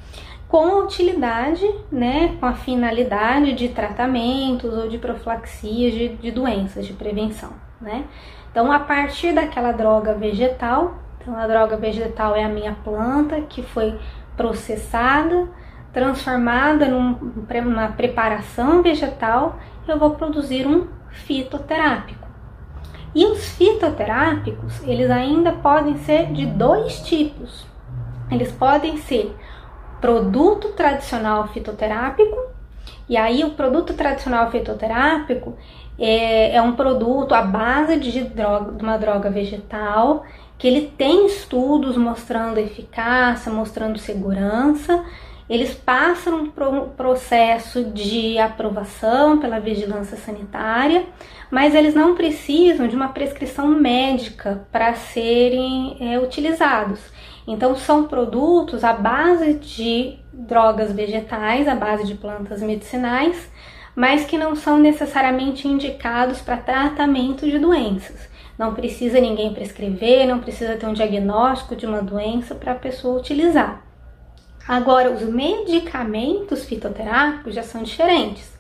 com 0.49 0.83
utilidade, 0.85 1.65
né, 1.91 2.37
com 2.41 2.47
a 2.47 2.55
finalidade 2.55 3.53
de 3.53 3.69
tratamentos 3.69 4.73
ou 4.73 4.89
de 4.89 4.97
profilaxias 4.97 5.93
de, 5.93 6.09
de 6.17 6.31
doenças, 6.31 6.87
de 6.87 6.93
prevenção, 6.93 7.51
né. 7.81 8.05
Então, 8.51 8.73
a 8.73 8.81
partir 8.81 9.35
daquela 9.35 9.73
droga 9.73 10.15
vegetal, 10.15 10.95
então 11.21 11.37
a 11.37 11.47
droga 11.47 11.77
vegetal 11.77 12.35
é 12.35 12.43
a 12.43 12.49
minha 12.49 12.75
planta 12.83 13.43
que 13.43 13.63
foi 13.63 13.99
processada, 14.35 15.47
transformada 15.93 16.87
numa 16.89 17.89
preparação 17.89 18.83
vegetal 18.83 19.59
eu 19.89 19.99
vou 19.99 20.11
produzir 20.11 20.67
um 20.67 20.87
fitoterápico. 21.11 22.26
E 23.17 23.25
os 23.25 23.49
fitoterápicos, 23.53 24.87
eles 24.87 25.11
ainda 25.11 25.51
podem 25.51 25.97
ser 25.97 26.27
de 26.35 26.45
dois 26.45 27.01
tipos. 27.01 27.65
Eles 28.31 28.53
podem 28.53 28.99
ser 28.99 29.35
produto 30.03 30.69
tradicional 30.73 31.49
fitoterápico, 31.49 32.37
e 33.09 33.17
aí 33.17 33.43
o 33.43 33.53
produto 33.53 33.95
tradicional 33.95 34.51
fitoterápico, 34.51 35.57
é, 35.99 36.57
é 36.57 36.61
um 36.61 36.77
produto 36.77 37.35
à 37.35 37.41
base 37.41 37.99
de, 37.99 38.21
droga, 38.21 38.73
de 38.73 38.83
uma 38.83 38.99
droga 38.99 39.31
vegetal 39.31 40.23
que 40.59 40.69
ele 40.69 40.93
tem 40.99 41.27
estudos 41.27 41.97
mostrando 41.97 42.59
eficácia, 42.59 43.51
mostrando 43.51 43.99
segurança. 43.99 45.03
Eles 45.49 45.73
passam 45.75 46.51
por 46.51 46.67
um 46.67 46.89
processo 46.89 47.85
de 47.85 48.37
aprovação 48.37 49.39
pela 49.39 49.61
vigilância 49.61 50.17
sanitária, 50.17 51.07
mas 51.51 51.75
eles 51.75 51.95
não 51.95 52.17
precisam 52.17 52.89
de 52.89 52.97
uma 52.97 53.09
prescrição 53.09 53.69
médica 53.69 54.67
para 54.73 54.95
serem 54.95 55.97
é, 56.01 56.19
utilizados. 56.19 57.01
Então, 57.47 57.77
são 57.77 58.05
produtos 58.09 58.83
à 58.83 58.93
base 58.93 59.55
de 59.55 60.19
drogas 60.33 60.91
vegetais, 60.91 61.69
à 61.69 61.77
base 61.77 62.05
de 62.05 62.17
plantas 62.17 62.61
medicinais, 62.61 63.49
mas 63.95 64.27
que 64.27 64.37
não 64.37 64.57
são 64.57 64.79
necessariamente 64.79 65.69
indicados 65.69 66.41
para 66.41 66.57
tratamento 66.57 67.47
de 67.47 67.59
doenças. 67.59 68.29
Não 68.59 68.75
precisa 68.75 69.21
ninguém 69.21 69.55
prescrever, 69.55 70.27
não 70.27 70.41
precisa 70.41 70.77
ter 70.77 70.87
um 70.87 70.93
diagnóstico 70.93 71.77
de 71.77 71.87
uma 71.87 72.03
doença 72.03 72.55
para 72.55 72.73
a 72.73 72.77
pessoa 72.77 73.19
utilizar. 73.19 73.86
Agora, 74.67 75.11
os 75.11 75.23
medicamentos 75.23 76.65
fitoterápicos 76.65 77.55
já 77.55 77.63
são 77.63 77.83
diferentes. 77.83 78.57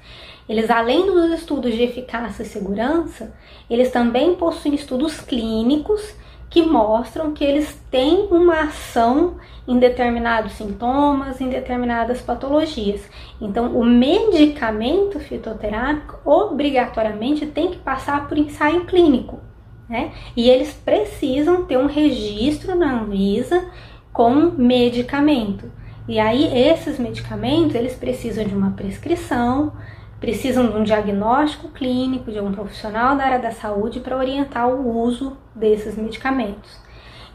Eles, 0.49 0.71
além 0.71 1.07
dos 1.07 1.31
estudos 1.33 1.73
de 1.73 1.83
eficácia 1.83 2.43
e 2.43 2.47
segurança, 2.47 3.35
eles 3.69 3.91
também 3.91 4.35
possuem 4.37 4.75
estudos 4.75 5.21
clínicos 5.21 6.15
que 6.49 6.63
mostram 6.63 7.33
que 7.33 7.43
eles 7.43 7.77
têm 7.91 8.29
uma 8.31 8.63
ação 8.63 9.37
em 9.67 9.79
determinados 9.79 10.53
sintomas, 10.53 11.41
em 11.41 11.49
determinadas 11.49 12.21
patologias. 12.21 13.03
Então, 13.41 13.77
o 13.77 13.85
medicamento 13.85 15.19
fitoterápico 15.19 16.19
obrigatoriamente 16.25 17.47
tem 17.47 17.73
que 17.73 17.79
passar 17.79 18.29
por 18.29 18.39
ensaio 18.39 18.85
clínico 18.85 19.41
né? 19.89 20.13
E 20.37 20.49
eles 20.49 20.73
precisam 20.73 21.65
ter 21.65 21.77
um 21.79 21.87
registro 21.87 22.75
na 22.75 23.01
Anvisa 23.01 23.65
com 24.13 24.33
medicamento. 24.35 25.71
E 26.09 26.19
aí 26.21 26.57
esses 26.57 26.99
medicamentos, 26.99 27.75
eles 27.75 27.95
precisam 27.95 28.45
de 28.45 28.55
uma 28.55 28.71
prescrição, 28.73 29.73
precisam 30.21 30.69
de 30.69 30.77
um 30.77 30.85
diagnóstico 30.85 31.69
clínico 31.69 32.31
de 32.31 32.41
um 32.41 32.53
profissional 32.53 33.17
da 33.17 33.25
área 33.25 33.39
da 33.39 33.51
saúde 33.51 34.01
para 34.01 34.17
orientar 34.17 34.69
o 34.69 34.99
uso 34.99 35.37
desses 35.55 35.97
medicamentos. 35.97 36.85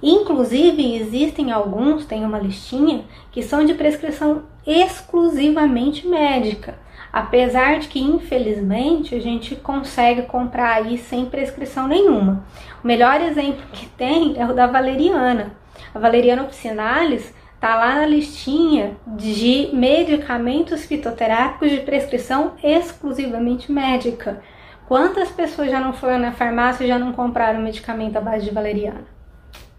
Inclusive, 0.02 0.96
existem 0.96 1.52
alguns, 1.52 2.06
tem 2.06 2.26
uma 2.26 2.40
listinha, 2.40 3.06
que 3.32 3.44
são 3.44 3.64
de 3.64 3.76
prescrição 3.76 4.44
exclusivamente 4.66 6.08
médica 6.08 6.76
apesar 7.12 7.80
de 7.80 7.88
que 7.88 8.00
infelizmente 8.00 9.14
a 9.14 9.20
gente 9.20 9.56
consegue 9.56 10.24
comprar 10.24 10.76
aí 10.76 10.98
sem 10.98 11.26
prescrição 11.26 11.88
nenhuma. 11.88 12.46
O 12.84 12.88
melhor 12.88 13.20
exemplo 13.22 13.64
que 13.74 13.86
tem 13.88 14.40
é 14.40 14.46
o 14.46 14.54
da 14.54 14.68
valeriana. 14.68 15.52
A 15.94 16.00
valeriana 16.00 16.44
officinalis 16.44 17.34
está 17.62 17.76
lá 17.76 17.94
na 17.94 18.08
listinha 18.08 18.98
de 19.06 19.70
medicamentos 19.72 20.84
fitoterápicos 20.84 21.70
de 21.70 21.82
prescrição 21.82 22.54
exclusivamente 22.64 23.72
médica. 23.72 24.42
Quantas 24.88 25.30
pessoas 25.30 25.70
já 25.70 25.80
não 25.80 25.94
foram 25.94 26.18
na 26.18 26.32
farmácia 26.32 26.84
e 26.84 26.88
já 26.88 26.98
não 26.98 27.14
compraram 27.14 27.62
medicamento 27.62 28.18
à 28.18 28.20
base 28.20 28.46
de 28.46 28.52
valeriana? 28.52 29.06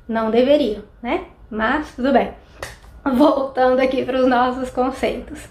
Não 0.07 0.31
deveriam, 0.31 0.85
né? 1.03 1.25
Mas 1.51 1.93
tudo 1.97 2.13
bem. 2.13 2.33
Voltando 3.05 3.81
aqui 3.81 4.05
para 4.05 4.21
os 4.21 4.29
nossos 4.29 4.71
conceitos. 4.71 5.49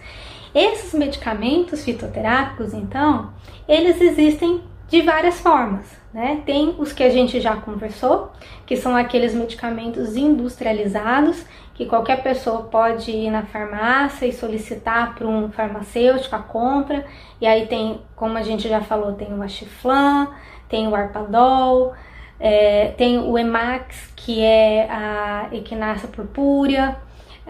Esses 0.55 0.93
medicamentos 0.93 1.83
fitoterápicos, 1.83 2.73
então, 2.73 3.33
eles 3.67 3.99
existem 3.99 4.63
de 4.87 5.01
várias 5.01 5.41
formas, 5.41 5.85
né? 6.13 6.41
Tem 6.45 6.75
os 6.77 6.91
que 6.91 7.03
a 7.03 7.09
gente 7.09 7.39
já 7.39 7.55
conversou, 7.55 8.31
que 8.65 8.75
são 8.75 8.95
aqueles 8.95 9.33
medicamentos 9.33 10.15
industrializados, 10.15 11.45
que 11.73 11.85
qualquer 11.85 12.21
pessoa 12.21 12.63
pode 12.63 13.11
ir 13.11 13.31
na 13.31 13.43
farmácia 13.43 14.25
e 14.25 14.33
solicitar 14.33 15.15
para 15.15 15.27
um 15.27 15.49
farmacêutico 15.51 16.35
a 16.35 16.39
compra. 16.39 17.05
E 17.39 17.47
aí 17.47 17.65
tem, 17.67 18.01
como 18.15 18.37
a 18.37 18.41
gente 18.41 18.67
já 18.67 18.81
falou, 18.81 19.13
tem 19.13 19.33
o 19.33 19.41
Achiflan, 19.41 20.27
tem 20.67 20.87
o 20.87 20.95
Arpadol, 20.95 21.93
é, 22.39 22.87
tem 22.97 23.19
o 23.19 23.37
Emax, 23.37 24.11
que 24.15 24.41
é 24.41 24.87
a 24.89 25.47
Equinácea 25.51 26.09
purpúrea, 26.09 26.97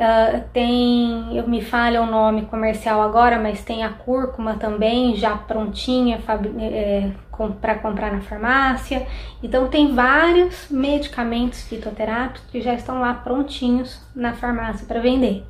Uh, 0.01 0.41
tem, 0.51 1.37
eu 1.37 1.47
me 1.47 1.61
falha 1.61 2.01
o 2.01 2.07
nome 2.07 2.47
comercial 2.47 3.03
agora, 3.03 3.37
mas 3.37 3.63
tem 3.63 3.83
a 3.83 3.89
cúrcuma 3.89 4.55
também 4.55 5.15
já 5.15 5.35
prontinha 5.35 6.19
é, 6.59 7.11
para 7.61 7.75
comprar 7.75 8.11
na 8.11 8.21
farmácia. 8.21 9.05
Então 9.43 9.67
tem 9.67 9.93
vários 9.93 10.69
medicamentos 10.71 11.61
fitoterápicos 11.61 12.41
que 12.51 12.61
já 12.61 12.73
estão 12.73 12.99
lá 12.99 13.13
prontinhos 13.13 14.01
na 14.15 14.33
farmácia 14.33 14.87
para 14.87 14.99
vender. 14.99 15.45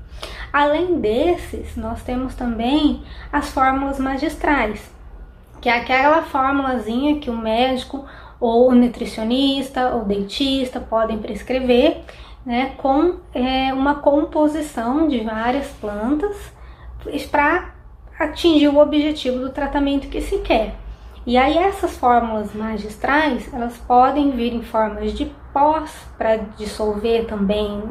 Além 0.52 1.00
desses, 1.00 1.78
nós 1.78 2.04
temos 2.04 2.36
também 2.36 3.04
as 3.32 3.52
fórmulas 3.52 4.00
magistrais, 4.00 4.92
que 5.62 5.70
é 5.70 5.78
aquela 5.78 6.24
fórmulazinha 6.24 7.22
que 7.22 7.30
o 7.30 7.38
médico 7.38 8.06
ou 8.38 8.70
o 8.70 8.76
nutricionista 8.76 9.96
ou 9.96 10.04
dentista 10.04 10.82
podem 10.82 11.20
prescrever 11.20 12.04
né, 12.46 12.74
com 12.78 13.18
é, 13.34 13.74
uma 13.74 13.96
composição 13.96 15.08
de 15.08 15.20
várias 15.24 15.68
plantas 15.68 16.36
para 17.30 17.74
atingir 18.20 18.68
o 18.68 18.80
objetivo 18.80 19.40
do 19.40 19.50
tratamento 19.50 20.08
que 20.08 20.22
se 20.22 20.40
quer. 20.40 20.76
E 21.26 21.38
aí 21.38 21.58
essas 21.58 21.98
fórmulas 21.98 22.54
magistrais, 22.54 23.52
elas 23.54 23.78
podem 23.78 24.32
vir 24.32 24.54
em 24.54 24.64
formas 24.64 25.14
de 25.14 25.32
pós 25.54 25.92
para 26.18 26.38
dissolver 26.58 27.26
também 27.26 27.84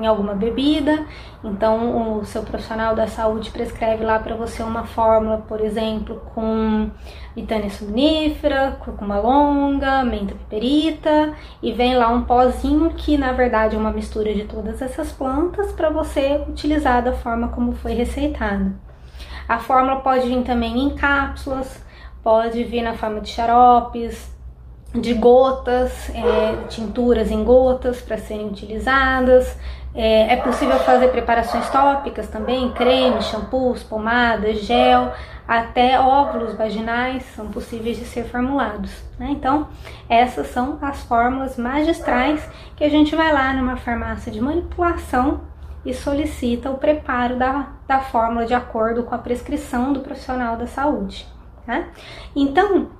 em 0.00 0.06
alguma 0.06 0.34
bebida. 0.34 1.04
Então 1.42 2.18
o 2.18 2.24
seu 2.24 2.42
profissional 2.42 2.94
da 2.94 3.06
saúde 3.06 3.50
prescreve 3.50 4.04
lá 4.04 4.18
para 4.18 4.34
você 4.34 4.62
uma 4.62 4.84
fórmula, 4.84 5.38
por 5.38 5.60
exemplo, 5.60 6.22
com 6.34 6.90
vitânia 7.34 7.70
somnífera, 7.70 8.76
curcuma 8.80 9.18
longa, 9.18 10.04
menta 10.04 10.34
piperita 10.34 11.34
e 11.62 11.72
vem 11.72 11.96
lá 11.96 12.08
um 12.08 12.22
pozinho 12.22 12.90
que 12.90 13.16
na 13.16 13.32
verdade 13.32 13.76
é 13.76 13.78
uma 13.78 13.92
mistura 13.92 14.32
de 14.34 14.44
todas 14.44 14.80
essas 14.82 15.12
plantas 15.12 15.72
para 15.72 15.90
você 15.90 16.44
utilizar 16.48 17.02
da 17.02 17.12
forma 17.12 17.48
como 17.48 17.72
foi 17.72 17.92
receitado. 17.92 18.74
A 19.48 19.58
fórmula 19.58 20.00
pode 20.00 20.28
vir 20.28 20.42
também 20.42 20.78
em 20.78 20.94
cápsulas 20.94 21.86
pode 22.26 22.64
vir 22.64 22.82
na 22.82 22.92
forma 22.92 23.20
de 23.20 23.28
xaropes, 23.28 24.35
de 25.00 25.14
gotas, 25.14 26.10
é, 26.10 26.66
tinturas 26.68 27.30
em 27.30 27.42
gotas 27.44 28.00
para 28.00 28.18
serem 28.18 28.48
utilizadas. 28.48 29.56
É, 29.94 30.34
é, 30.34 30.36
possível 30.36 30.78
fazer 30.80 31.08
preparações 31.08 31.70
tópicas 31.70 32.28
também, 32.28 32.70
creme, 32.72 33.22
shampoos, 33.22 33.82
pomadas, 33.82 34.58
gel, 34.58 35.10
até 35.48 35.98
óvulos 35.98 36.54
vaginais 36.54 37.24
são 37.34 37.48
possíveis 37.48 37.96
de 37.96 38.04
ser 38.04 38.24
formulados. 38.24 38.90
Né? 39.18 39.28
Então, 39.30 39.68
essas 40.06 40.48
são 40.48 40.78
as 40.82 41.02
fórmulas 41.04 41.56
magistrais 41.56 42.46
que 42.76 42.84
a 42.84 42.90
gente 42.90 43.16
vai 43.16 43.32
lá 43.32 43.54
numa 43.54 43.76
farmácia 43.76 44.30
de 44.30 44.40
manipulação 44.40 45.40
e 45.84 45.94
solicita 45.94 46.70
o 46.70 46.76
preparo 46.76 47.36
da, 47.36 47.68
da 47.86 48.00
fórmula 48.00 48.44
de 48.44 48.52
acordo 48.52 49.04
com 49.04 49.14
a 49.14 49.18
prescrição 49.18 49.92
do 49.92 50.00
profissional 50.00 50.56
da 50.56 50.66
saúde. 50.66 51.26
Tá? 51.64 51.84
Então, 52.34 52.90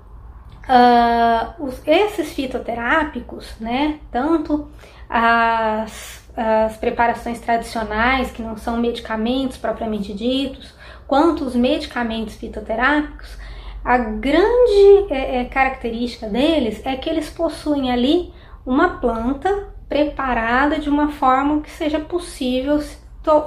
uh, 0.68 1.64
os, 1.64 1.80
esses 1.86 2.32
fitoterápicos, 2.32 3.54
né, 3.60 3.98
tanto 4.10 4.68
as, 5.08 6.28
as 6.36 6.76
preparações 6.76 7.40
tradicionais, 7.40 8.30
que 8.30 8.42
não 8.42 8.56
são 8.56 8.76
medicamentos 8.76 9.56
propriamente 9.56 10.12
ditos, 10.12 10.74
quanto 11.06 11.44
os 11.44 11.54
medicamentos 11.54 12.34
fitoterápicos, 12.34 13.36
a 13.84 13.98
grande 13.98 15.06
é, 15.10 15.42
é, 15.42 15.44
característica 15.44 16.28
deles 16.28 16.84
é 16.84 16.96
que 16.96 17.08
eles 17.08 17.30
possuem 17.30 17.92
ali 17.92 18.32
uma 18.66 18.98
planta 18.98 19.68
preparada 19.88 20.80
de 20.80 20.90
uma 20.90 21.12
forma 21.12 21.60
que 21.60 21.70
seja 21.70 22.00
possível 22.00 22.82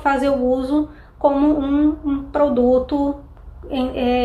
fazer 0.02 0.30
o 0.30 0.42
uso 0.42 0.90
como 1.18 1.60
um, 1.60 1.98
um 2.06 2.24
produto 2.32 3.20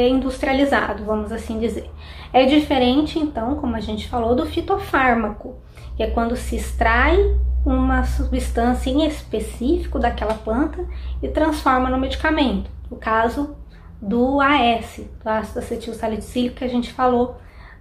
industrializado, 0.08 1.04
vamos 1.04 1.32
assim 1.32 1.58
dizer. 1.58 1.90
É 2.32 2.44
diferente, 2.44 3.18
então, 3.18 3.56
como 3.56 3.76
a 3.76 3.80
gente 3.80 4.08
falou, 4.08 4.34
do 4.34 4.46
fitofármaco, 4.46 5.56
que 5.96 6.02
é 6.02 6.10
quando 6.10 6.36
se 6.36 6.56
extrai 6.56 7.16
uma 7.64 8.04
substância 8.04 8.90
em 8.90 9.06
específico 9.06 9.98
daquela 9.98 10.34
planta 10.34 10.84
e 11.22 11.28
transforma 11.28 11.88
no 11.88 11.98
medicamento. 11.98 12.70
O 12.90 12.96
caso 12.96 13.56
do 14.00 14.40
AS, 14.40 15.00
do 15.22 15.28
ácido 15.28 15.58
acetil 15.60 15.94
salicílico, 15.94 16.56
que 16.56 16.64
a 16.64 16.68
gente 16.68 16.92
falou 16.92 17.36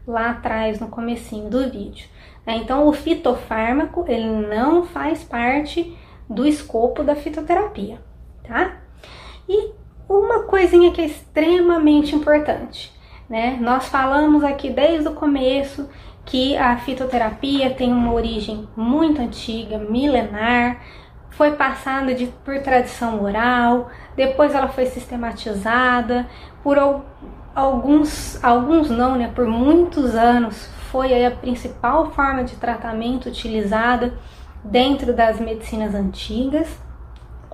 lá 0.08 0.32
atrás 0.32 0.80
no 0.80 0.88
comecinho 0.88 1.50
do 1.50 1.70
vídeo. 1.70 2.08
É, 2.46 2.56
então, 2.56 2.88
o 2.88 2.94
fitofármaco 2.94 4.06
ele 4.08 4.30
não 4.48 4.84
faz 4.84 5.24
parte 5.24 5.98
do 6.30 6.46
escopo 6.46 7.04
da 7.04 7.16
fitoterapia, 7.16 8.00
tá? 8.44 8.78
E 9.48 9.72
uma 10.08 10.44
coisinha 10.44 10.92
que 10.92 11.02
é 11.02 11.06
extremamente 11.06 12.16
importante. 12.16 12.92
Né? 13.30 13.58
Nós 13.60 13.88
falamos 13.88 14.44
aqui 14.44 14.70
desde 14.70 15.08
o 15.08 15.14
começo 15.14 15.90
que 16.26 16.56
a 16.56 16.78
fitoterapia 16.78 17.70
tem 17.72 17.92
uma 17.92 18.14
origem 18.14 18.68
muito 18.76 19.22
antiga, 19.22 19.78
milenar, 19.78 20.82
foi 21.32 21.52
passada 21.52 22.14
de, 22.14 22.28
por 22.46 22.60
tradição 22.62 23.22
oral, 23.24 23.90
depois 24.16 24.54
ela 24.54 24.68
foi 24.68 24.86
sistematizada, 24.86 26.28
por 26.64 26.78
alguns, 27.56 28.42
alguns 28.44 28.90
não, 28.90 29.16
né, 29.16 29.32
por 29.34 29.48
muitos 29.48 30.16
anos 30.16 30.70
foi 30.92 31.26
a 31.26 31.32
principal 31.32 32.12
forma 32.12 32.44
de 32.44 32.56
tratamento 32.56 33.28
utilizada 33.28 34.14
dentro 34.64 35.12
das 35.12 35.40
medicinas 35.40 35.96
antigas. 35.96 36.83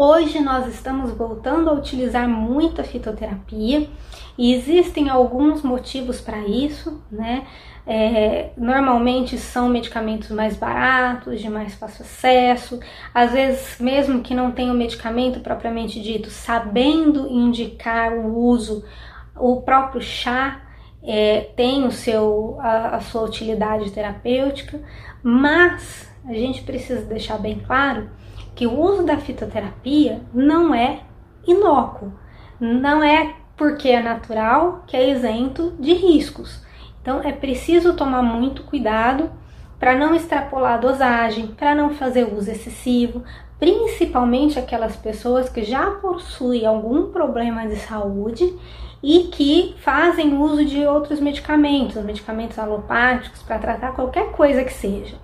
Hoje 0.02 0.40
nós 0.40 0.66
estamos 0.66 1.12
voltando 1.12 1.70
a 1.70 1.74
utilizar 1.74 2.26
muito 2.26 2.80
a 2.80 2.86
fitoterapia. 2.86 3.90
E 4.38 4.54
existem 4.54 5.10
alguns 5.10 5.62
motivos 5.62 6.22
para 6.22 6.38
isso, 6.38 7.04
né? 7.12 7.46
É, 7.86 8.52
normalmente 8.56 9.38
são 9.38 9.68
medicamentos 9.68 10.32
mais 10.32 10.56
baratos, 10.56 11.42
de 11.42 11.50
mais 11.50 11.76
fácil 11.76 12.06
acesso, 12.06 12.80
às 13.14 13.34
vezes, 13.34 13.78
mesmo 13.78 14.22
que 14.22 14.34
não 14.34 14.52
tenha 14.52 14.72
o 14.72 14.78
medicamento 14.78 15.42
propriamente 15.42 16.00
dito, 16.00 16.30
sabendo 16.30 17.28
indicar 17.28 18.14
o 18.14 18.38
uso, 18.38 18.86
o 19.36 19.62
próprio 19.64 20.02
chá 20.02 20.62
é, 21.04 21.42
tem 21.58 21.86
o 21.86 21.92
seu, 21.92 22.58
a, 22.62 22.96
a 22.96 23.02
sua 23.02 23.24
utilidade 23.24 23.92
terapêutica, 23.92 24.80
mas 25.22 26.10
a 26.26 26.34
gente 26.34 26.62
precisa 26.62 27.02
deixar 27.02 27.38
bem 27.38 27.60
claro 27.60 28.10
que 28.60 28.67
o 28.67 28.78
uso 28.78 29.04
da 29.06 29.15
fitoterapia 29.15 30.19
não 30.34 30.76
é 30.76 31.00
inócuo, 31.48 32.12
não 32.60 33.02
é 33.02 33.34
porque 33.56 33.88
é 33.88 34.04
natural 34.04 34.84
que 34.86 34.98
é 34.98 35.12
isento 35.12 35.74
de 35.80 35.93
riscos. 35.93 36.62
Então 37.02 37.22
é 37.24 37.32
preciso 37.32 37.93
tomar 37.93 38.22
muito 38.22 38.63
cuidado 38.63 39.32
para 39.80 39.95
não 39.95 40.13
extrapolar 40.13 40.74
a 40.74 40.78
dosagem, 40.78 41.48
para 41.48 41.74
não 41.74 41.91
fazer 41.91 42.34
uso 42.34 42.52
excessivo, 42.52 43.24
principalmente 43.58 44.60
aquelas 44.60 44.98
pessoas 44.98 45.48
que 45.48 45.63
já 45.63 45.91
possuem 45.91 46.65
algum 46.65 47.13
problema 47.13 47.65
de 47.65 47.78
saúde 47.78 48.54
e 49.02 49.30
que 49.32 49.74
fazem 49.80 50.38
uso 50.38 50.65
de 50.65 50.86
outros 50.86 51.22
medicamentos, 51.22 52.04
medicamentos 52.04 52.60
alopáticos 52.60 53.41
para 53.41 53.58
tratar 53.58 53.93
qualquer 53.93 54.34
coisa 54.34 54.65
que 54.65 54.74
seja. 54.74 55.15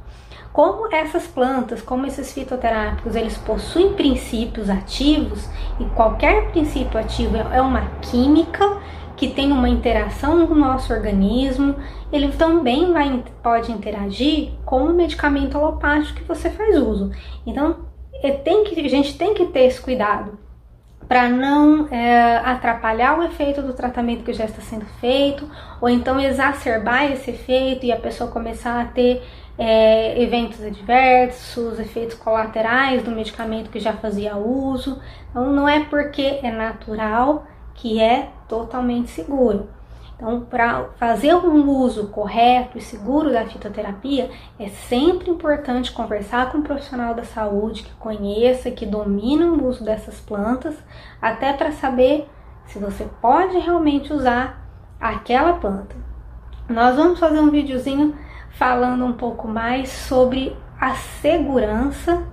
Como 0.55 0.87
essas 0.89 1.27
plantas, 1.27 1.81
como 1.81 2.05
esses 2.05 2.31
fitoterápicos, 2.31 3.13
eles 3.13 3.37
possuem 3.37 3.91
princípios 3.91 4.69
ativos 4.69 5.49
e 5.77 5.83
qualquer 5.93 6.49
princípio 6.51 6.97
ativo 6.97 7.35
é 7.35 7.61
uma 7.61 7.85
química 7.99 8.77
que 9.17 9.27
tem 9.27 9.51
uma 9.51 9.67
interação 9.67 10.47
no 10.47 10.55
nosso 10.55 10.93
organismo, 10.93 11.75
ele 12.09 12.29
também 12.29 12.93
vai, 12.93 13.21
pode 13.43 13.69
interagir 13.69 14.53
com 14.65 14.85
o 14.85 14.93
medicamento 14.93 15.57
alopático 15.57 16.19
que 16.19 16.23
você 16.23 16.49
faz 16.49 16.77
uso. 16.77 17.11
Então, 17.45 17.79
é, 18.23 18.31
que, 18.31 18.79
a 18.79 18.89
gente 18.89 19.17
tem 19.17 19.33
que 19.33 19.47
ter 19.47 19.65
esse 19.65 19.81
cuidado 19.81 20.44
para 21.07 21.29
não 21.29 21.87
é, 21.89 22.37
atrapalhar 22.37 23.19
o 23.19 23.23
efeito 23.23 23.61
do 23.61 23.73
tratamento 23.73 24.23
que 24.23 24.33
já 24.33 24.45
está 24.45 24.61
sendo 24.61 24.85
feito, 24.99 25.49
ou 25.79 25.89
então 25.89 26.19
exacerbar 26.19 27.11
esse 27.11 27.31
efeito 27.31 27.85
e 27.85 27.91
a 27.91 27.97
pessoa 27.97 28.31
começar 28.31 28.81
a 28.81 28.85
ter 28.85 29.21
é, 29.57 30.21
eventos 30.21 30.61
adversos, 30.61 31.79
efeitos 31.79 32.15
colaterais 32.15 33.03
do 33.03 33.11
medicamento 33.11 33.69
que 33.69 33.79
já 33.79 33.93
fazia 33.93 34.35
uso. 34.35 34.99
Então, 35.29 35.51
não 35.53 35.67
é 35.67 35.85
porque 35.85 36.39
é 36.41 36.51
natural 36.51 37.45
que 37.73 38.01
é 38.01 38.29
totalmente 38.47 39.09
seguro. 39.11 39.69
Então, 40.25 40.41
para 40.41 40.85
fazer 40.97 41.35
um 41.35 41.69
uso 41.69 42.07
correto 42.07 42.79
e 42.79 42.81
seguro 42.81 43.31
da 43.31 43.45
fitoterapia, 43.45 44.31
é 44.57 44.69
sempre 44.69 45.29
importante 45.29 45.91
conversar 45.91 46.51
com 46.51 46.57
um 46.57 46.63
profissional 46.63 47.13
da 47.13 47.23
saúde 47.23 47.83
que 47.83 47.93
conheça, 47.93 48.71
que 48.71 48.87
domine 48.87 49.43
o 49.43 49.67
uso 49.67 49.85
dessas 49.85 50.19
plantas, 50.19 50.75
até 51.21 51.53
para 51.53 51.71
saber 51.73 52.27
se 52.65 52.79
você 52.79 53.07
pode 53.21 53.59
realmente 53.59 54.11
usar 54.11 54.67
aquela 54.99 55.53
planta. 55.53 55.95
Nós 56.67 56.95
vamos 56.95 57.19
fazer 57.19 57.39
um 57.39 57.51
videozinho 57.51 58.15
falando 58.49 59.05
um 59.05 59.13
pouco 59.13 59.47
mais 59.47 59.89
sobre 59.89 60.57
a 60.81 60.95
segurança 60.95 62.23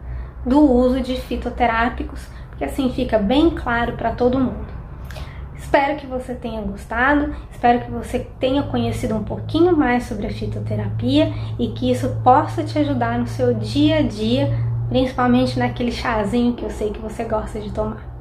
do 0.47 0.61
uso 0.61 1.03
de 1.03 1.21
fitoterápicos, 1.21 2.27
porque 2.49 2.65
assim 2.65 2.91
fica 2.91 3.19
bem 3.19 3.51
claro 3.51 3.99
para 3.99 4.13
todo 4.13 4.41
mundo. 4.41 4.72
Espero 5.73 5.97
que 5.97 6.07
você 6.07 6.35
tenha 6.35 6.61
gostado, 6.61 7.35
espero 7.51 7.81
que 7.81 7.91
você 7.91 8.27
tenha 8.39 8.63
conhecido 8.63 9.15
um 9.15 9.25
pouquinho 9.25 9.75
mais 9.75 10.05
sobre 10.05 10.27
a 10.27 10.31
fitoterapia 10.31 11.33
e 11.59 11.69
que 11.69 11.91
isso 11.91 12.15
possa 12.23 12.63
te 12.63 12.79
ajudar 12.79 13.19
no 13.19 13.27
seu 13.27 13.55
dia 13.55 14.01
a 14.01 14.03
dia, 14.03 14.51
principalmente 14.91 15.59
naquele 15.59 15.91
chazinho 15.91 16.53
que 16.53 16.63
eu 16.63 16.69
sei 16.69 16.91
que 16.91 17.01
você 17.01 17.25
gosta 17.25 17.59
de 17.59 17.73
tomar. 17.73 18.12